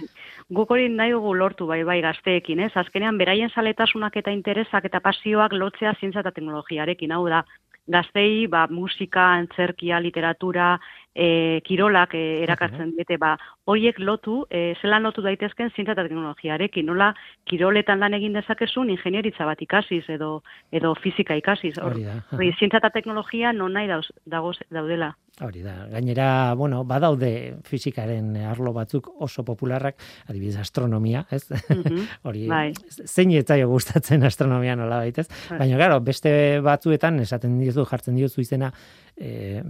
[0.53, 2.71] guk hori nahi dugu lortu, bai, bai, gazteekin, ez?
[2.75, 7.43] Azkenean, beraien saletasunak eta interesak eta pasioak lotzea zientza eta teknologiarekin, hau da,
[7.87, 10.75] gaztei, ba, musika, antzerkia, literatura,
[11.15, 13.35] e, kirolak e, erakartzen diete, ba,
[13.67, 17.11] horiek lotu, e, zelan lotu daitezken zientza eta teknologiarekin, nola
[17.49, 20.31] kiroletan lan egin dezakezun ingenieritza bat ikasiz edo
[20.71, 21.75] edo fizika ikasiz.
[21.83, 22.21] Hori da.
[22.59, 25.13] zientza eta teknologia non nahi dauz, dagoz, daudela.
[25.37, 25.73] Hori da.
[25.91, 27.29] Gainera, bueno, badaude
[27.67, 31.43] fizikaren arlo batzuk oso popularrak, adibidez astronomia, ez?
[31.51, 31.99] Mhm.
[32.27, 32.71] Hori, bai.
[33.05, 35.27] zein etzaio gustatzen astronomia nola baitez?
[35.51, 35.59] Bai.
[35.59, 36.31] Baina, claro, beste
[36.65, 38.71] batzuetan esaten diozu jartzen diozu izena
[39.13, 39.61] e,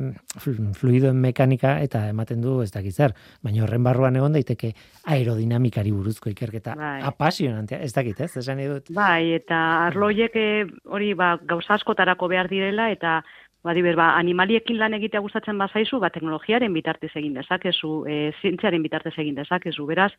[0.78, 4.74] fluidoen mekanika eta ematen du ez dakit zer, baina horren barruan egon daiteke
[5.16, 7.02] aerodinamikari buruzko ikerketa bai.
[7.08, 8.32] apasionantea, ez dakit, ez?
[8.44, 8.92] Esan dut.
[8.94, 9.58] Bai, eta
[9.88, 13.22] arloiek eh, hori ba gauza askotarako behar direla eta
[13.68, 18.86] Ba, diber, ba, animaliekin lan egitea gustatzen bazaizu, ba, teknologiaren bitartez egin dezakezu, e, zientziaren
[18.86, 19.84] bitartez egin dezakezu.
[19.90, 20.12] Beraz,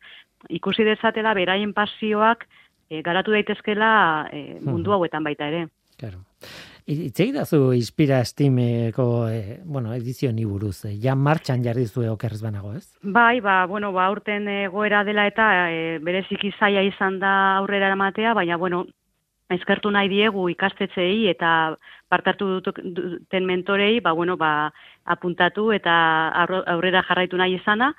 [0.59, 3.91] ikusi dezatela, beraien pasioak e, garatu daitezkela
[4.29, 5.63] e, mundu hauetan baita ere.
[5.97, 6.21] Claro.
[6.89, 12.01] Itzei da zu inspira estimeko, eh, bueno, edizio ni buruz, eh, ja martxan jarri zu
[12.09, 12.97] okerrez banago, ez?
[13.03, 18.33] Bai, ba, bueno, ba, urten egoera dela eta e, bereziki zaila izan da aurrera eramatea,
[18.33, 18.87] baina, bueno,
[19.53, 21.75] eskertu nahi diegu ikastetxeei eta
[22.09, 24.71] partartu duten mentorei, ba, bueno, ba,
[25.05, 25.93] apuntatu eta
[26.73, 27.93] aurrera jarraitu nahi izana,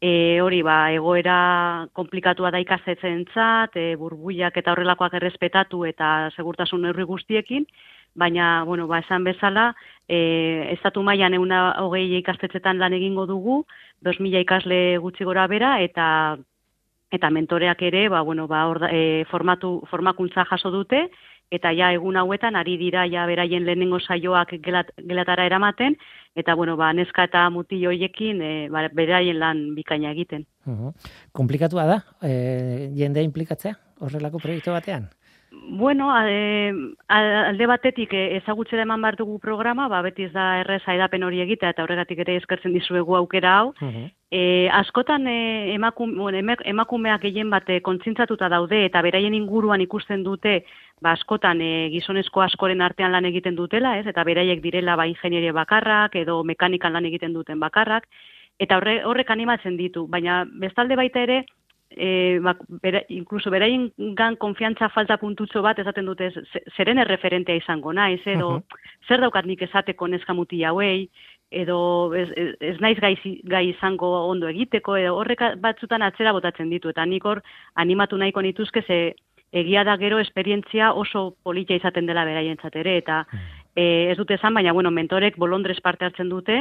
[0.00, 6.88] e, hori ba, egoera komplikatua da ikastetzen txat, e, burbuiak eta horrelakoak errespetatu eta segurtasun
[6.88, 7.68] neurri guztiekin,
[8.14, 9.74] baina, bueno, ba, esan bezala,
[10.08, 13.64] e, estatu mailan euna hogei ikastetzetan lan egingo dugu,
[14.02, 16.38] 2000 ikasle gutxi gora bera, eta
[17.10, 21.08] eta mentoreak ere, ba, bueno, ba, orda, e, formatu, formakuntza jaso dute,
[21.50, 25.96] eta ja egun hauetan ari dira ja beraien lehenengo saioak gelat, gelatara eramaten
[26.38, 30.46] eta bueno ba neska eta muti hoiekin e, ba, beraien lan bikaina egiten.
[30.66, 30.92] Uh
[31.32, 35.10] Komplikatua da e, jendea inplikatzea horrelako proiektu batean.
[35.52, 36.72] Bueno, e,
[37.08, 41.40] alde batetik e, ezagutzera eman bar dugu programa, ba beti ez da erresa edapen hori
[41.42, 43.72] egitea eta horregatik ere eskertzen dizuegu aukera hau.
[44.30, 46.38] E, askotan e, emakum, bueno,
[46.72, 50.60] emakumeak gehien bate kontzintzatuta daude eta beraien inguruan ikusten dute
[51.02, 54.06] ba, askotan e, gizonezko askoren artean lan egiten dutela, ez?
[54.06, 58.06] eta beraiek direla ba, ingenieria bakarrak edo mekanikan lan egiten duten bakarrak,
[58.60, 61.42] eta horre, horrek animatzen ditu, baina bestalde baita ere,
[61.90, 66.30] e, ba, bera, inkluso beraien gan konfiantza falta puntutxo bat esaten dute
[66.76, 68.60] zeren erreferentea izango naiz, edo
[69.08, 71.08] zer daukat nik esateko neska muti hauei,
[71.50, 71.80] edo
[72.14, 72.28] ez,
[72.60, 77.26] ez, naiz gai, gai izango ondo egiteko, edo horrek batzutan atzera botatzen ditu, eta nik
[77.26, 77.42] hor
[77.74, 79.00] animatu nahiko nituzke ze
[79.52, 83.24] egia da gero esperientzia oso politia izaten dela beraientzat ere eta
[83.80, 86.60] e, ez dute esan baina bueno mentorek bolondres parte hartzen dute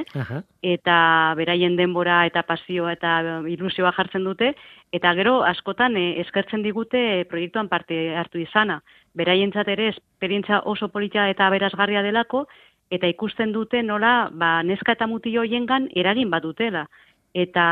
[0.73, 0.95] eta
[1.39, 4.53] beraien denbora eta pasioa eta ilusioa jartzen dute
[4.95, 8.79] eta gero askotan e, eskertzen digute proiektuan parte hartu izana.
[9.17, 12.45] Beraientzat ere esperientzia oso politia eta berazgarria delako
[12.89, 16.87] eta ikusten dute nola ba, neska eta mutillo hoiengan eragin bat dutela
[17.33, 17.65] eta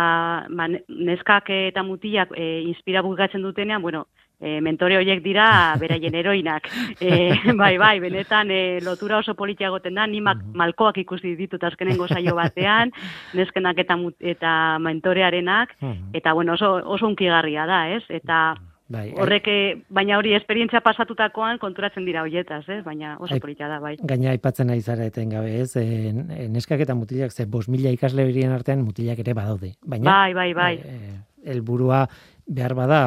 [0.49, 4.07] ba, neskak eta mutilak e, inspira dutenean, bueno,
[4.39, 5.47] e, mentore horiek dira
[5.79, 6.69] beraien heroinak.
[6.97, 12.07] E, bai, bai, benetan e, lotura oso politia goten da, ni malkoak ikusi ditut azkenengo
[12.07, 12.91] saio batean,
[13.37, 15.75] neskenak eta, eta mentorearenak,
[16.17, 18.03] eta bueno, oso, oso unkigarria da, ez?
[18.09, 18.55] Eta
[18.87, 19.47] Bai, Horrek,
[19.91, 22.77] baina hori esperientzia pasatutakoan konturatzen dira hoietaz, eh?
[22.85, 23.97] baina oso politia da, bai.
[23.99, 25.73] Gaina aipatzen nahi zara eten gabe, ez?
[25.75, 26.13] E,
[26.47, 29.73] neskak eta mutilak, ze bos mila ikasle horien artean mutilak ere badaude.
[29.83, 30.71] Baina, bai, bai, bai.
[30.79, 31.17] E,
[31.51, 32.05] elburua
[32.47, 33.01] behar bada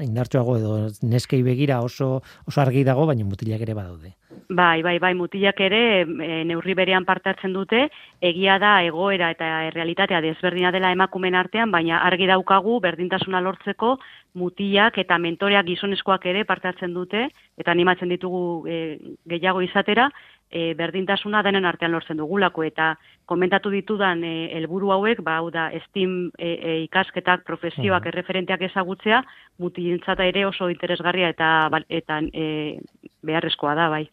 [0.00, 0.72] indartsuago edo
[1.02, 4.14] neskei begira oso oso argi dago, baina mutilak ere badaude.
[4.48, 7.86] Bai, bai, bai, mutilak ere e, neurri berean parte hartzen dute,
[8.20, 13.96] egia da egoera eta realitatea desberdina dela emakumen artean, baina argi daukagu berdintasuna lortzeko
[14.34, 17.28] mutilak eta mentoreak gizoneskoak ere parte hartzen dute,
[17.58, 18.78] eta animatzen ditugu e,
[19.28, 20.08] gehiago izatera,
[20.52, 22.92] e, berdintasuna denen artean lortzen dugulako eta
[23.26, 29.22] komentatu ditudan e, helburu hauek, ba hau da STEAM e, e, ikasketak, profesioak, erreferenteak ezagutzea,
[29.62, 32.78] mutilentzata ere oso interesgarria eta eta e,
[33.22, 34.04] beharrezkoa da bai.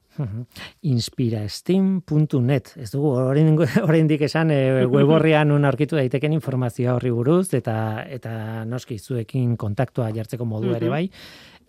[0.85, 2.73] Inspirasteam.net.
[2.77, 7.75] Ez dugu oraindik esan e, web horrian un aurkitu daiteken informazioa horri buruz eta
[8.07, 11.05] eta noski zuekin kontaktua jartzeko modu ere bai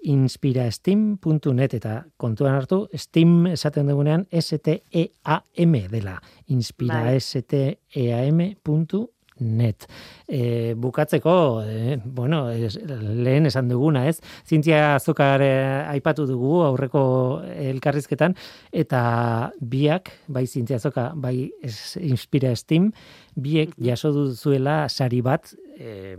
[0.03, 6.21] inspirasteam.net eta kontuan hartu, Steam esaten dugunean S-T-E-A-M dela.
[6.49, 7.15] Inspira
[9.41, 9.87] S-T-E-A-M.net.
[10.27, 14.21] E, bukatzeko, e, bueno, lehen esan duguna, ez?
[14.47, 15.51] Zintzia azukar e,
[15.91, 18.37] aipatu dugu aurreko elkarrizketan,
[18.73, 22.93] eta biak, bai zintzia azoka, bai es, Inspira Steam,
[23.35, 26.17] biek jaso duzuela sari bat eh,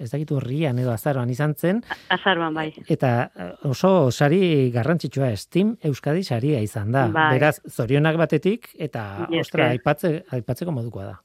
[0.00, 1.82] ez dakit urrian edo azaroan izan zen.
[2.14, 2.70] Azaroan, bai.
[2.88, 7.06] Eta eh, oso sari garrantzitsua Steam Euskadi saria izan da.
[7.12, 7.28] Bai.
[7.36, 11.16] Beraz, zorionak batetik, eta ostra, aipatze, aipatzeko modukoa da.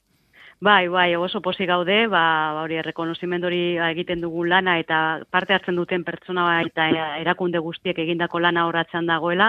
[0.62, 2.22] Bai, bai, oso posi gaude, ba,
[2.62, 6.86] hori errekonozimendu hori egiten dugun lana eta parte hartzen duten pertsona eta
[7.18, 9.48] erakunde guztiek egindako lana horatzen dagoela,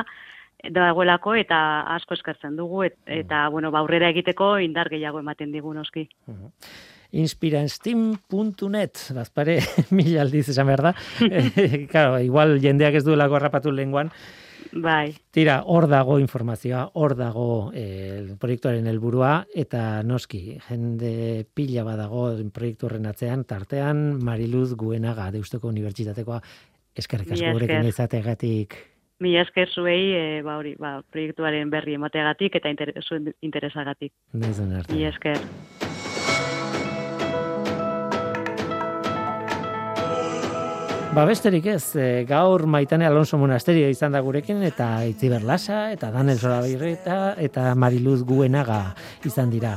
[0.73, 1.59] dagoelako eta
[1.99, 6.07] asko eskertzen dugu et, eta bueno, ba aurrera egiteko indar gehiago ematen digu noski.
[7.13, 9.59] Inspiranstim.net, bazpare
[9.99, 10.95] mil aldiz esan behar da.
[11.29, 14.09] Eh, claro, igual jendeak ez duelako rapatu lenguan.
[14.71, 15.13] Bai.
[15.31, 22.87] Tira, hor dago informazioa, hor dago eh, proiektuaren helburua eta noski, jende pila badago proiektu
[22.87, 26.41] horren atzean, tartean Mariluz Guenaga, Deusteko Unibertsitatekoa,
[26.95, 28.77] eskerrik asko gurekin izategatik.
[29.23, 33.07] Mila esker zuei, e, ba, hori, ba, proiektuaren berri emateagatik eta interes,
[33.45, 34.11] interesagatik.
[34.33, 35.92] Mila esker.
[41.13, 46.07] Ba besterik ez, e, gaur Maitane Alonso Monasterio izan da gurekin eta Itziber Lasa eta
[46.09, 49.75] Daniel Zorabirreta eta Mariluz Guenaga izan dira.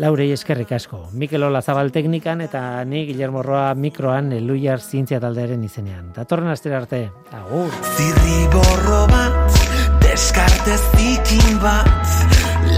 [0.00, 1.02] Laurei eskerrik asko.
[1.12, 6.08] Mikel Ola Zabal teknikan eta ni Guillermo Roa mikroan Eluiar zientzia taldearen izenean.
[6.16, 7.02] Datorren astera arte.
[7.36, 7.68] Agur.
[7.98, 9.60] Zirriborro bat,
[10.06, 12.16] deskarte zikin bat,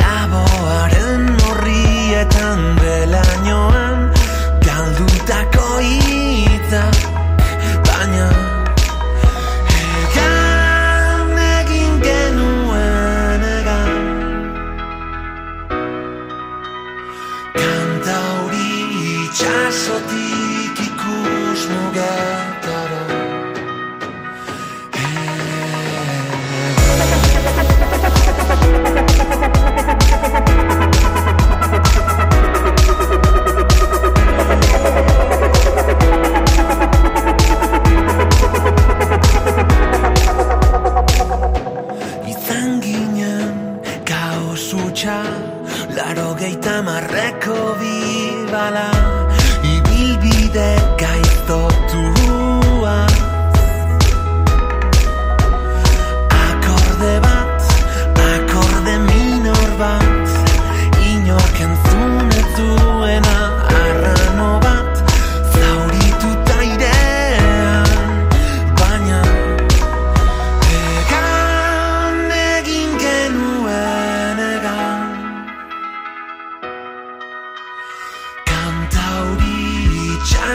[0.00, 4.10] laboaren horrietan belainoan,
[4.66, 6.84] galdutako hitza,
[8.20, 8.49] baina
[46.80, 48.99] chiama Recco Viva la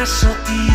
[0.05, 0.74] So ti